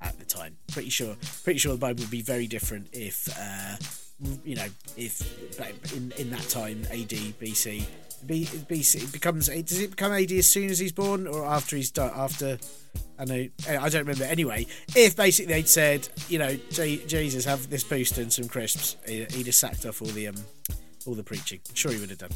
at 0.00 0.18
the 0.18 0.24
time. 0.24 0.56
Pretty 0.70 0.90
sure, 0.90 1.16
pretty 1.42 1.58
sure 1.58 1.72
the 1.72 1.78
Bible 1.78 2.02
would 2.02 2.10
be 2.10 2.22
very 2.22 2.46
different 2.46 2.88
if, 2.92 3.28
uh, 3.36 3.76
you 4.44 4.56
know, 4.56 4.66
if 4.96 5.20
in 5.94 6.12
in 6.18 6.30
that 6.30 6.48
time 6.48 6.82
AD 6.90 7.08
BC. 7.08 7.84
B, 8.26 8.44
BC 8.44 9.10
becomes 9.12 9.48
does 9.48 9.80
it 9.80 9.92
become 9.92 10.12
AD 10.12 10.30
as 10.32 10.46
soon 10.46 10.68
as 10.68 10.78
he's 10.78 10.92
born 10.92 11.26
or 11.26 11.46
after 11.46 11.74
he's 11.74 11.90
done 11.90 12.12
after 12.14 12.58
I 13.18 13.24
know 13.24 13.48
I 13.66 13.88
don't 13.88 14.02
remember 14.02 14.24
anyway 14.24 14.66
if 14.94 15.16
basically 15.16 15.54
they'd 15.54 15.66
said 15.66 16.06
you 16.28 16.38
know 16.38 16.54
Jesus 16.70 17.46
have 17.46 17.70
this 17.70 17.82
booster 17.82 18.20
and 18.20 18.30
some 18.30 18.46
crisps 18.46 18.96
he'd 19.06 19.46
have 19.46 19.54
sacked 19.54 19.86
off 19.86 20.02
all 20.02 20.08
the 20.08 20.28
um 20.28 20.34
all 21.06 21.14
the 21.14 21.22
preaching. 21.22 21.60
Sure 21.74 21.92
he 21.92 21.98
would 21.98 22.10
have 22.10 22.18
done. 22.18 22.30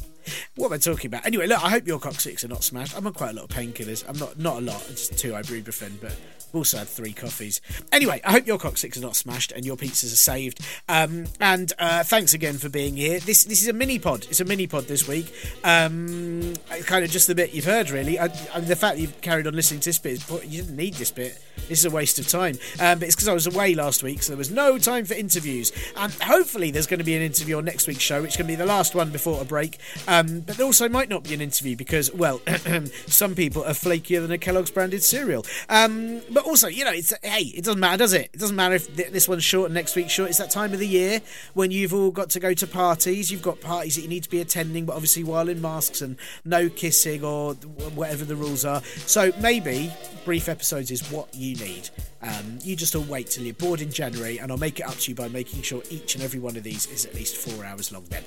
What 0.55 0.67
am 0.67 0.73
I 0.73 0.77
talking 0.77 1.07
about? 1.07 1.25
Anyway, 1.25 1.47
look, 1.47 1.63
I 1.63 1.69
hope 1.69 1.85
your 1.87 1.99
coccyx 1.99 2.43
are 2.43 2.47
not 2.47 2.63
smashed. 2.63 2.95
I'm 2.97 3.05
on 3.05 3.13
quite 3.13 3.31
a 3.31 3.33
lot 3.33 3.43
of 3.43 3.49
painkillers. 3.49 4.03
I'm 4.07 4.17
not 4.17 4.39
not 4.39 4.57
a 4.57 4.61
lot, 4.61 4.85
just 4.87 5.17
two 5.17 5.31
ibuprofen, 5.33 5.99
but 6.01 6.11
I've 6.11 6.55
also 6.55 6.77
had 6.77 6.87
three 6.87 7.13
coffees. 7.13 7.61
Anyway, 7.91 8.21
I 8.25 8.31
hope 8.31 8.47
your 8.47 8.57
coccyx 8.57 8.97
are 8.97 9.01
not 9.01 9.15
smashed 9.15 9.51
and 9.51 9.65
your 9.65 9.75
pizzas 9.75 10.13
are 10.13 10.15
saved. 10.15 10.61
Um, 10.87 11.25
and 11.39 11.73
uh, 11.77 12.03
thanks 12.03 12.33
again 12.33 12.57
for 12.57 12.69
being 12.69 12.95
here. 12.95 13.19
This 13.19 13.43
this 13.43 13.61
is 13.61 13.67
a 13.67 13.73
mini 13.73 13.99
pod. 13.99 14.25
It's 14.29 14.39
a 14.39 14.45
mini 14.45 14.67
pod 14.67 14.85
this 14.85 15.07
week. 15.07 15.33
Um, 15.63 16.53
kind 16.85 17.03
of 17.03 17.11
just 17.11 17.27
the 17.27 17.35
bit 17.35 17.53
you've 17.53 17.65
heard, 17.65 17.89
really. 17.89 18.17
I, 18.17 18.25
I 18.53 18.59
mean, 18.59 18.69
the 18.69 18.75
fact 18.75 18.97
you've 18.97 19.19
carried 19.21 19.47
on 19.47 19.53
listening 19.53 19.81
to 19.81 19.89
this 19.89 19.99
bit, 19.99 20.13
is, 20.13 20.29
you 20.45 20.61
didn't 20.61 20.77
need 20.77 20.93
this 20.95 21.11
bit. 21.11 21.39
This 21.67 21.79
is 21.79 21.85
a 21.85 21.89
waste 21.89 22.19
of 22.19 22.27
time. 22.27 22.57
Um, 22.79 22.99
but 22.99 23.03
it's 23.03 23.15
because 23.15 23.27
I 23.27 23.33
was 23.33 23.47
away 23.47 23.75
last 23.75 24.03
week, 24.03 24.23
so 24.23 24.31
there 24.31 24.37
was 24.37 24.51
no 24.51 24.77
time 24.77 25.05
for 25.05 25.13
interviews. 25.13 25.71
And 25.97 26.13
hopefully, 26.13 26.71
there's 26.71 26.87
going 26.87 26.99
to 26.99 27.05
be 27.05 27.15
an 27.15 27.21
interview 27.21 27.57
on 27.57 27.65
next 27.65 27.87
week's 27.87 28.01
show, 28.01 28.21
which 28.21 28.37
going 28.37 28.47
to 28.47 28.54
the 28.55 28.65
last 28.65 28.95
one 28.95 29.09
before 29.09 29.41
a 29.41 29.45
break. 29.45 29.77
Um, 30.07 30.41
but 30.41 30.57
there 30.57 30.65
also 30.65 30.89
might 30.89 31.09
not 31.09 31.23
be 31.23 31.33
an 31.33 31.41
interview 31.41 31.75
because, 31.75 32.13
well, 32.13 32.41
some 33.07 33.35
people 33.35 33.63
are 33.63 33.71
flakier 33.71 34.21
than 34.21 34.31
a 34.31 34.37
Kellogg's 34.37 34.71
branded 34.71 35.03
cereal. 35.03 35.45
Um, 35.69 36.21
but 36.31 36.45
also, 36.45 36.67
you 36.67 36.85
know, 36.85 36.91
it's 36.91 37.13
hey, 37.23 37.43
it 37.43 37.63
doesn't 37.63 37.79
matter, 37.79 37.97
does 37.97 38.13
it? 38.13 38.29
It 38.33 38.39
doesn't 38.39 38.55
matter 38.55 38.75
if 38.75 38.95
this 38.95 39.27
one's 39.27 39.43
short 39.43 39.65
and 39.65 39.73
next 39.73 39.95
week's 39.95 40.11
short. 40.11 40.29
It's 40.29 40.39
that 40.39 40.51
time 40.51 40.73
of 40.73 40.79
the 40.79 40.87
year 40.87 41.21
when 41.53 41.71
you've 41.71 41.93
all 41.93 42.11
got 42.11 42.29
to 42.31 42.39
go 42.39 42.53
to 42.53 42.67
parties. 42.67 43.31
You've 43.31 43.41
got 43.41 43.61
parties 43.61 43.95
that 43.95 44.01
you 44.01 44.07
need 44.07 44.23
to 44.23 44.29
be 44.29 44.41
attending, 44.41 44.85
but 44.85 44.93
obviously 44.93 45.23
while 45.23 45.49
in 45.49 45.61
masks 45.61 46.01
and 46.01 46.17
no 46.43 46.69
kissing 46.69 47.23
or 47.23 47.53
whatever 47.95 48.25
the 48.25 48.35
rules 48.35 48.65
are. 48.65 48.81
So 49.05 49.31
maybe 49.39 49.91
brief 50.25 50.49
episodes 50.49 50.91
is 50.91 51.09
what 51.11 51.33
you 51.33 51.55
need. 51.55 51.89
Um, 52.25 52.59
you 52.63 52.75
just 52.75 52.95
all 52.95 53.03
wait 53.03 53.27
till 53.27 53.43
you're 53.43 53.53
bored 53.53 53.81
in 53.81 53.91
January, 53.91 54.39
and 54.39 54.51
I'll 54.51 54.57
make 54.57 54.79
it 54.79 54.87
up 54.87 54.95
to 54.95 55.11
you 55.11 55.15
by 55.15 55.27
making 55.27 55.61
sure 55.61 55.83
each 55.89 56.15
and 56.15 56.23
every 56.23 56.39
one 56.39 56.57
of 56.57 56.63
these 56.63 56.87
is 56.87 57.05
at 57.05 57.13
least 57.13 57.35
four 57.37 57.63
hours 57.63 57.91
long 57.91 58.03
then. 58.09 58.23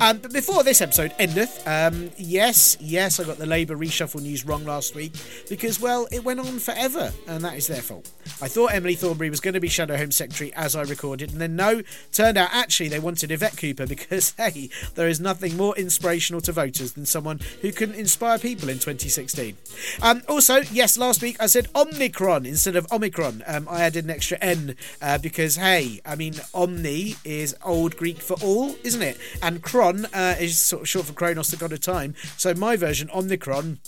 Um, 0.00 0.18
but 0.18 0.32
before 0.32 0.62
this 0.62 0.82
episode 0.82 1.14
endeth, 1.18 1.66
um, 1.66 2.10
yes, 2.18 2.76
yes, 2.80 3.18
I 3.18 3.24
got 3.24 3.38
the 3.38 3.46
Labour 3.46 3.76
reshuffle 3.76 4.20
news 4.20 4.44
wrong 4.44 4.64
last 4.64 4.94
week 4.94 5.12
because, 5.48 5.80
well, 5.80 6.06
it 6.12 6.24
went 6.24 6.40
on 6.40 6.58
forever, 6.58 7.12
and 7.26 7.42
that 7.44 7.56
is 7.56 7.66
their 7.66 7.82
fault. 7.82 8.10
I 8.42 8.48
thought 8.48 8.72
Emily 8.72 8.94
Thornberry 8.94 9.30
was 9.30 9.40
going 9.40 9.54
to 9.54 9.60
be 9.60 9.68
Shadow 9.68 9.96
Home 9.96 10.12
Secretary 10.12 10.52
as 10.54 10.76
I 10.76 10.82
recorded, 10.82 11.32
and 11.32 11.40
then 11.40 11.56
no, 11.56 11.82
turned 12.12 12.36
out 12.36 12.50
actually 12.52 12.88
they 12.88 12.98
wanted 12.98 13.30
Yvette 13.30 13.56
Cooper 13.56 13.86
because, 13.88 14.32
hey, 14.36 14.68
there 14.94 15.08
is 15.08 15.20
nothing 15.20 15.56
more 15.56 15.76
inspirational 15.76 16.40
to 16.42 16.52
voters 16.52 16.92
than 16.92 17.06
someone 17.06 17.40
who 17.62 17.72
can 17.72 17.94
inspire 17.94 18.38
people 18.38 18.68
in 18.68 18.76
2016. 18.76 19.56
Um, 20.02 20.22
also, 20.28 20.56
yes, 20.70 20.98
last 20.98 21.22
week 21.22 21.36
I 21.40 21.46
said 21.46 21.68
Omicron 21.74 22.44
instead 22.44 22.76
of 22.76 22.86
Omnicron 22.88 23.37
um, 23.46 23.68
I 23.68 23.82
added 23.82 24.04
an 24.04 24.10
extra 24.10 24.38
N 24.40 24.76
uh, 25.00 25.18
because, 25.18 25.56
hey, 25.56 26.00
I 26.04 26.14
mean, 26.14 26.34
Omni 26.54 27.16
is 27.24 27.54
Old 27.64 27.96
Greek 27.96 28.18
for 28.18 28.36
all, 28.42 28.76
isn't 28.84 29.02
it? 29.02 29.18
And 29.42 29.62
Kron 29.62 30.06
uh, 30.06 30.36
is 30.38 30.58
sort 30.58 30.82
of 30.82 30.88
short 30.88 31.06
for 31.06 31.12
Kronos, 31.12 31.50
the 31.50 31.56
god 31.56 31.72
of 31.72 31.80
time. 31.80 32.14
So 32.36 32.54
my 32.54 32.76
version, 32.76 33.08
Omnicron, 33.08 33.78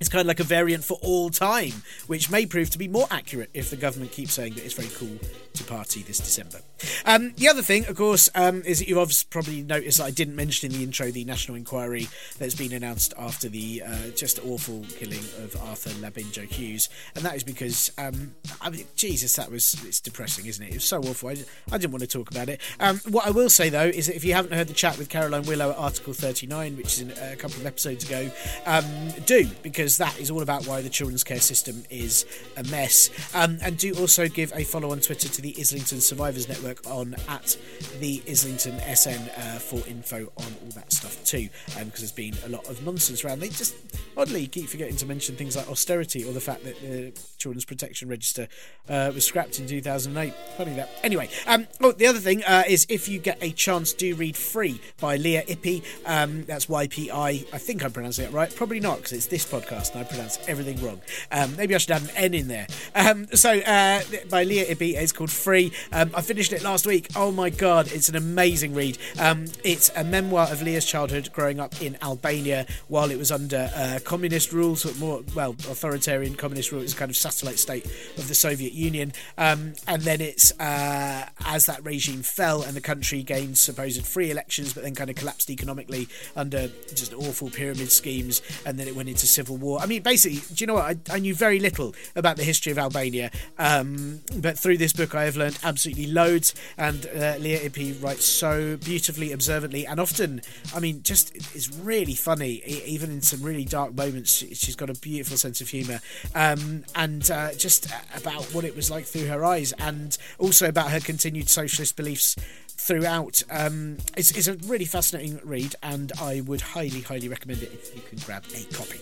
it's 0.00 0.08
kind 0.08 0.20
of 0.20 0.26
like 0.26 0.40
a 0.40 0.44
variant 0.44 0.84
for 0.84 0.98
all 1.02 1.30
time, 1.30 1.82
which 2.06 2.30
may 2.30 2.46
prove 2.46 2.70
to 2.70 2.78
be 2.78 2.88
more 2.88 3.06
accurate 3.10 3.50
if 3.54 3.70
the 3.70 3.76
government 3.76 4.12
keeps 4.12 4.34
saying 4.34 4.54
that 4.54 4.64
it's 4.64 4.74
very 4.74 4.88
cool 4.88 5.18
to 5.54 5.64
party 5.64 6.02
this 6.02 6.18
December. 6.18 6.58
Um, 7.06 7.32
the 7.36 7.48
other 7.48 7.62
thing, 7.62 7.86
of 7.86 7.96
course, 7.96 8.28
um, 8.34 8.62
is 8.62 8.80
that 8.80 8.88
you've 8.88 9.30
probably 9.30 9.62
noticed 9.62 9.98
that 9.98 10.04
I 10.04 10.10
didn't 10.10 10.36
mention 10.36 10.70
in 10.70 10.78
the 10.78 10.84
intro 10.84 11.10
the 11.10 11.24
national 11.24 11.56
inquiry 11.56 12.08
that's 12.38 12.54
been 12.54 12.72
announced 12.72 13.14
after 13.18 13.48
the 13.48 13.82
uh, 13.86 14.08
just 14.16 14.40
awful 14.44 14.84
killing 14.96 15.20
of 15.42 15.56
Arthur 15.62 15.90
Labinjo 15.90 16.44
Hughes, 16.44 16.88
and 17.14 17.24
that 17.24 17.36
is 17.36 17.44
because, 17.44 17.92
um, 17.98 18.34
I 18.60 18.70
mean, 18.70 18.84
Jesus, 18.96 19.36
that 19.36 19.50
was 19.50 19.76
it's 19.84 20.00
depressing, 20.00 20.46
isn't 20.46 20.64
it? 20.64 20.70
It 20.70 20.74
was 20.74 20.84
so 20.84 20.98
awful. 20.98 21.28
I, 21.28 21.36
I 21.70 21.78
didn't 21.78 21.92
want 21.92 22.02
to 22.02 22.08
talk 22.08 22.30
about 22.30 22.48
it. 22.48 22.60
Um, 22.80 23.00
what 23.08 23.26
I 23.26 23.30
will 23.30 23.50
say 23.50 23.68
though 23.68 23.86
is 23.86 24.06
that 24.08 24.16
if 24.16 24.24
you 24.24 24.34
haven't 24.34 24.52
heard 24.52 24.68
the 24.68 24.74
chat 24.74 24.98
with 24.98 25.08
Carolyne 25.08 25.46
Willow 25.46 25.70
at 25.70 25.76
Article 25.76 26.12
39, 26.12 26.76
which 26.76 26.86
is 26.86 27.00
in, 27.00 27.10
uh, 27.12 27.30
a 27.32 27.36
couple 27.36 27.58
of 27.58 27.66
episodes 27.66 28.04
ago, 28.04 28.30
um, 28.66 28.84
do 29.26 29.48
because 29.62 29.93
that 29.98 30.18
is 30.18 30.30
all 30.30 30.42
about 30.42 30.66
why 30.66 30.80
the 30.82 30.88
children's 30.88 31.24
care 31.24 31.40
system 31.40 31.84
is 31.90 32.26
a 32.56 32.64
mess, 32.64 33.10
um, 33.34 33.58
and 33.62 33.76
do 33.78 33.94
also 33.94 34.28
give 34.28 34.52
a 34.54 34.64
follow 34.64 34.90
on 34.92 35.00
Twitter 35.00 35.28
to 35.28 35.42
the 35.42 35.54
Islington 35.58 36.00
Survivors 36.00 36.48
Network 36.48 36.86
on 36.88 37.14
at 37.28 37.56
the 38.00 38.22
Islington 38.28 38.78
SN 38.94 39.28
uh, 39.36 39.58
for 39.58 39.86
info 39.86 40.32
on 40.36 40.56
all 40.62 40.70
that 40.74 40.92
stuff 40.92 41.22
too, 41.24 41.48
because 41.66 41.82
um, 41.82 41.90
there's 41.96 42.12
been 42.12 42.34
a 42.44 42.48
lot 42.48 42.68
of 42.68 42.84
nonsense 42.84 43.24
around. 43.24 43.40
They 43.40 43.48
just 43.48 43.74
oddly 44.16 44.46
keep 44.46 44.68
forgetting 44.68 44.96
to 44.96 45.06
mention 45.06 45.36
things 45.36 45.56
like 45.56 45.68
austerity 45.68 46.24
or 46.24 46.32
the 46.32 46.40
fact 46.40 46.64
that 46.64 46.80
the 46.80 47.12
Children's 47.38 47.64
Protection 47.64 48.08
Register 48.08 48.48
uh, 48.88 49.10
was 49.14 49.24
scrapped 49.24 49.58
in 49.58 49.66
2008. 49.66 50.32
Funny 50.56 50.74
that. 50.74 50.90
Anyway, 51.02 51.28
um, 51.46 51.66
oh, 51.80 51.92
the 51.92 52.06
other 52.06 52.18
thing 52.18 52.42
uh, 52.44 52.64
is 52.68 52.86
if 52.88 53.08
you 53.08 53.18
get 53.18 53.38
a 53.42 53.50
chance, 53.50 53.92
do 53.92 54.14
read 54.14 54.36
Free 54.36 54.80
by 55.00 55.16
Lea 55.16 55.42
Ypi. 55.48 55.82
Um, 56.06 56.44
that's 56.44 56.68
Y 56.68 56.86
P 56.86 57.10
I. 57.10 57.28
I 57.52 57.58
think 57.58 57.84
I'm 57.84 57.92
pronouncing 57.92 58.26
it 58.26 58.32
right. 58.32 58.54
Probably 58.54 58.80
not 58.80 58.98
because 58.98 59.12
it's 59.12 59.26
this 59.26 59.44
podcast 59.44 59.73
and 59.74 60.00
I 60.00 60.04
pronounce 60.04 60.38
everything 60.46 60.84
wrong. 60.84 61.00
Um, 61.30 61.56
maybe 61.56 61.74
I 61.74 61.78
should 61.78 61.90
add 61.90 62.02
an 62.02 62.10
N 62.16 62.34
in 62.34 62.48
there. 62.48 62.66
Um, 62.94 63.26
so 63.34 63.50
uh, 63.50 64.00
by 64.30 64.44
Lea 64.44 64.70
Ypi, 64.70 64.96
it's 64.96 65.12
called 65.12 65.30
Free. 65.30 65.72
Um, 65.92 66.10
I 66.14 66.22
finished 66.22 66.52
it 66.52 66.62
last 66.62 66.86
week. 66.86 67.08
Oh 67.16 67.30
my 67.30 67.50
god, 67.50 67.90
it's 67.92 68.08
an 68.08 68.16
amazing 68.16 68.74
read. 68.74 68.98
Um, 69.18 69.46
it's 69.62 69.90
a 69.96 70.04
memoir 70.04 70.50
of 70.50 70.62
Lea's 70.62 70.84
childhood 70.84 71.30
growing 71.32 71.60
up 71.60 71.80
in 71.82 71.96
Albania 72.02 72.66
while 72.88 73.10
it 73.10 73.18
was 73.18 73.32
under 73.32 73.70
uh, 73.74 73.98
communist 74.04 74.52
rule, 74.52 74.76
sort 74.76 74.98
more 74.98 75.22
well 75.34 75.50
authoritarian 75.50 76.34
communist 76.34 76.70
rule. 76.72 76.80
It 76.80 76.84
was 76.84 76.94
kind 76.94 77.10
of 77.10 77.16
satellite 77.16 77.58
state 77.58 77.84
of 78.16 78.28
the 78.28 78.34
Soviet 78.34 78.72
Union. 78.72 79.12
Um, 79.36 79.74
and 79.88 80.02
then 80.02 80.20
it's 80.20 80.58
uh, 80.60 81.28
as 81.46 81.66
that 81.66 81.84
regime 81.84 82.22
fell 82.22 82.62
and 82.62 82.76
the 82.76 82.80
country 82.80 83.22
gained 83.22 83.58
supposed 83.58 84.06
free 84.06 84.30
elections, 84.30 84.72
but 84.72 84.82
then 84.82 84.94
kind 84.94 85.10
of 85.10 85.16
collapsed 85.16 85.50
economically 85.50 86.08
under 86.36 86.68
just 86.94 87.12
awful 87.14 87.50
pyramid 87.50 87.90
schemes, 87.90 88.42
and 88.64 88.78
then 88.78 88.88
it 88.88 88.94
went 88.94 89.08
into 89.08 89.26
civil 89.26 89.56
war. 89.56 89.63
I 89.80 89.86
mean, 89.86 90.02
basically, 90.02 90.40
do 90.54 90.62
you 90.62 90.66
know 90.66 90.74
what? 90.74 90.84
I, 91.10 91.14
I 91.14 91.18
knew 91.18 91.34
very 91.34 91.58
little 91.58 91.94
about 92.14 92.36
the 92.36 92.44
history 92.44 92.72
of 92.72 92.78
Albania, 92.78 93.30
um, 93.58 94.20
but 94.36 94.58
through 94.58 94.78
this 94.78 94.92
book, 94.92 95.14
I 95.14 95.24
have 95.24 95.36
learned 95.36 95.58
absolutely 95.62 96.06
loads. 96.06 96.54
And 96.76 97.06
uh, 97.06 97.36
Lea 97.38 97.66
Ypi 97.66 97.92
writes 97.94 98.24
so 98.24 98.76
beautifully, 98.76 99.32
observantly, 99.32 99.86
and 99.86 99.98
often, 99.98 100.42
I 100.74 100.80
mean, 100.80 101.02
just 101.02 101.34
is 101.54 101.74
really 101.78 102.14
funny, 102.14 102.62
even 102.66 103.10
in 103.10 103.22
some 103.22 103.42
really 103.42 103.64
dark 103.64 103.94
moments. 103.94 104.30
She's 104.30 104.76
got 104.76 104.90
a 104.90 104.94
beautiful 104.94 105.36
sense 105.36 105.60
of 105.60 105.68
humour, 105.68 106.00
um, 106.34 106.84
and 106.94 107.30
uh, 107.30 107.52
just 107.54 107.86
about 108.16 108.44
what 108.54 108.64
it 108.64 108.76
was 108.76 108.90
like 108.90 109.04
through 109.04 109.26
her 109.26 109.44
eyes, 109.44 109.72
and 109.78 110.16
also 110.38 110.68
about 110.68 110.90
her 110.90 111.00
continued 111.00 111.48
socialist 111.48 111.96
beliefs 111.96 112.36
throughout. 112.84 113.42
Um, 113.50 113.98
it's, 114.16 114.30
it's, 114.32 114.46
a 114.46 114.54
really 114.66 114.84
fascinating 114.84 115.40
read, 115.42 115.74
and 115.82 116.12
I 116.20 116.42
would 116.42 116.60
highly, 116.60 117.00
highly 117.00 117.28
recommend 117.28 117.62
it 117.62 117.72
if 117.72 117.94
you 117.96 118.02
can 118.02 118.18
grab 118.18 118.44
a 118.54 118.64
copy. 118.74 119.00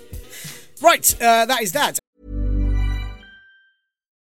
Right, 0.81 1.15
uh, 1.21 1.47
that 1.47 1.63
is 1.63 1.73
that. 1.73 1.99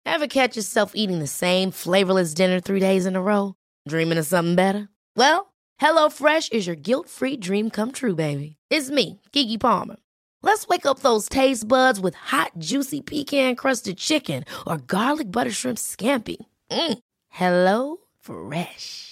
Ever 0.05 0.27
catch 0.27 0.57
yourself 0.57 0.93
eating 0.95 1.21
the 1.21 1.27
same 1.27 1.71
flavorless 1.71 2.35
dinner 2.35 2.61
three 2.61 2.81
days 2.81 3.07
in 3.07 3.17
a 3.17 3.23
row? 3.23 3.55
Dreaming 3.89 4.19
of 4.19 4.27
something 4.27 4.57
better? 4.57 4.89
Well, 5.17 5.53
HelloFresh 5.81 6.53
is 6.53 6.67
your 6.67 6.77
guilt 6.77 7.09
free 7.09 7.37
dream 7.37 7.71
come 7.71 7.93
true, 7.93 8.15
baby. 8.15 8.57
It's 8.71 8.91
me, 8.91 9.21
Keke 9.33 9.61
Palmer. 9.61 9.97
Let's 10.43 10.67
wake 10.67 10.87
up 10.87 11.01
those 11.01 11.29
taste 11.29 11.69
buds 11.69 12.01
with 12.01 12.15
hot, 12.15 12.53
juicy 12.59 13.01
pecan 13.01 13.55
crusted 13.55 13.97
chicken 13.97 14.45
or 14.67 14.79
garlic 14.79 15.31
butter 15.31 15.53
shrimp 15.53 15.79
scampi. 15.79 16.37
Mm. 16.71 16.99
Hello 17.29 17.99
Fresh. 18.21 19.12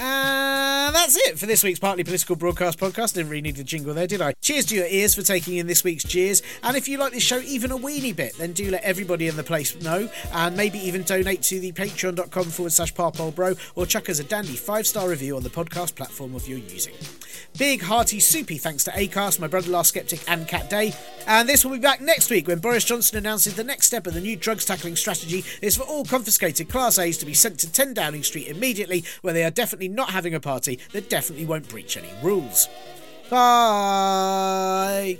And 0.00 0.37
that's 1.08 1.28
it 1.30 1.38
for 1.38 1.46
this 1.46 1.64
week's 1.64 1.78
Partly 1.78 2.04
Political 2.04 2.36
Broadcast 2.36 2.78
podcast. 2.78 3.14
Didn't 3.14 3.30
really 3.30 3.40
need 3.40 3.56
the 3.56 3.64
jingle 3.64 3.94
there, 3.94 4.06
did 4.06 4.20
I? 4.20 4.34
Cheers 4.42 4.66
to 4.66 4.74
your 4.74 4.84
ears 4.84 5.14
for 5.14 5.22
taking 5.22 5.56
in 5.56 5.66
this 5.66 5.82
week's 5.82 6.04
cheers. 6.04 6.42
And 6.62 6.76
if 6.76 6.86
you 6.86 6.98
like 6.98 7.14
this 7.14 7.22
show 7.22 7.38
even 7.38 7.70
a 7.70 7.78
weeny 7.78 8.12
bit, 8.12 8.36
then 8.36 8.52
do 8.52 8.70
let 8.70 8.82
everybody 8.82 9.26
in 9.26 9.34
the 9.34 9.42
place 9.42 9.80
know. 9.80 10.10
And 10.34 10.54
maybe 10.54 10.78
even 10.80 11.04
donate 11.04 11.40
to 11.44 11.60
the 11.60 11.72
patreon.com 11.72 12.44
forward 12.44 12.72
slash 12.72 12.94
bro 12.94 13.54
or 13.74 13.86
chuck 13.86 14.10
us 14.10 14.18
a 14.18 14.24
dandy 14.24 14.54
five 14.54 14.86
star 14.86 15.08
review 15.08 15.36
on 15.36 15.42
the 15.42 15.48
podcast 15.48 15.94
platform 15.94 16.34
of 16.34 16.46
your 16.46 16.58
using. 16.58 16.92
Big, 17.56 17.82
hearty, 17.82 18.20
soupy 18.20 18.58
thanks 18.58 18.84
to 18.84 18.90
ACAST, 18.90 19.40
my 19.40 19.46
brother 19.46 19.70
Last 19.70 19.88
Skeptic, 19.88 20.22
and 20.28 20.46
Cat 20.46 20.68
Day. 20.68 20.92
And 21.26 21.48
this 21.48 21.64
will 21.64 21.72
be 21.72 21.78
back 21.78 22.00
next 22.00 22.30
week 22.30 22.46
when 22.46 22.58
Boris 22.58 22.84
Johnson 22.84 23.18
announces 23.18 23.54
the 23.54 23.64
next 23.64 23.86
step 23.86 24.06
of 24.06 24.14
the 24.14 24.20
new 24.20 24.36
drugs 24.36 24.64
tackling 24.64 24.96
strategy 24.96 25.44
is 25.60 25.76
for 25.76 25.82
all 25.82 26.04
confiscated 26.04 26.68
Class 26.68 26.98
A's 26.98 27.18
to 27.18 27.26
be 27.26 27.34
sent 27.34 27.58
to 27.60 27.72
10 27.72 27.94
Downing 27.94 28.22
Street 28.22 28.48
immediately, 28.48 29.04
where 29.22 29.34
they 29.34 29.44
are 29.44 29.50
definitely 29.50 29.88
not 29.88 30.10
having 30.10 30.34
a 30.34 30.40
party 30.40 30.78
that 30.98 31.08
definitely 31.08 31.46
won't 31.46 31.68
breach 31.68 31.96
any 31.96 32.10
rules. 32.24 32.68
Bye! 33.30 35.16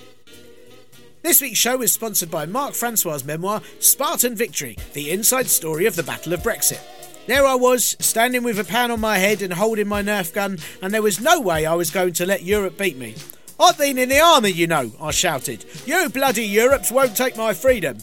This 1.23 1.41
week's 1.41 1.59
show 1.59 1.81
is 1.83 1.93
sponsored 1.93 2.33
by 2.33 2.47
Mark 2.47 2.75
Francois' 2.75 3.21
memoir, 3.25 3.63
Spartan 3.79 4.35
Victory 4.35 4.77
The 4.93 5.13
Inside 5.13 5.47
Story 5.47 5.87
of 5.87 5.95
the 5.95 6.03
Battle 6.03 6.33
of 6.33 6.41
Brexit. 6.41 6.81
There 7.29 7.47
I 7.47 7.55
was, 7.55 7.97
standing 8.01 8.43
with 8.43 8.59
a 8.59 8.65
pan 8.65 8.91
on 8.91 8.99
my 8.99 9.19
head 9.19 9.41
and 9.41 9.53
holding 9.53 9.87
my 9.87 10.03
Nerf 10.03 10.33
gun, 10.35 10.59
and 10.83 10.93
there 10.93 11.03
was 11.03 11.21
no 11.21 11.41
way 11.41 11.65
I 11.65 11.75
was 11.75 11.93
going 11.93 12.15
to 12.15 12.27
let 12.27 12.43
Europe 12.43 12.77
beat 12.77 12.97
me. 12.97 13.15
I've 13.61 13.79
been 13.79 13.99
in 13.99 14.09
the 14.09 14.19
army, 14.19 14.51
you 14.51 14.67
know, 14.67 14.91
I 15.01 15.13
shouted. 15.13 15.65
You 15.87 16.09
bloody 16.09 16.45
Europes 16.45 16.91
won't 16.91 17.17
take 17.17 17.37
my 17.37 17.55
freedom. 17.55 17.99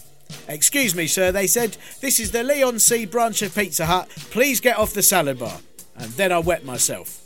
Excuse 0.48 0.94
me, 0.94 1.06
sir, 1.08 1.30
they 1.30 1.46
said. 1.46 1.76
This 2.00 2.18
is 2.20 2.30
the 2.30 2.42
Leigh-on-Sea 2.42 3.04
branch 3.04 3.42
of 3.42 3.54
Pizza 3.54 3.84
Hut. 3.84 4.08
Please 4.30 4.60
get 4.60 4.78
off 4.78 4.94
the 4.94 5.02
salad 5.02 5.38
bar. 5.38 5.58
And 5.94 6.10
then 6.12 6.32
I 6.32 6.38
wet 6.38 6.64
myself. 6.64 7.25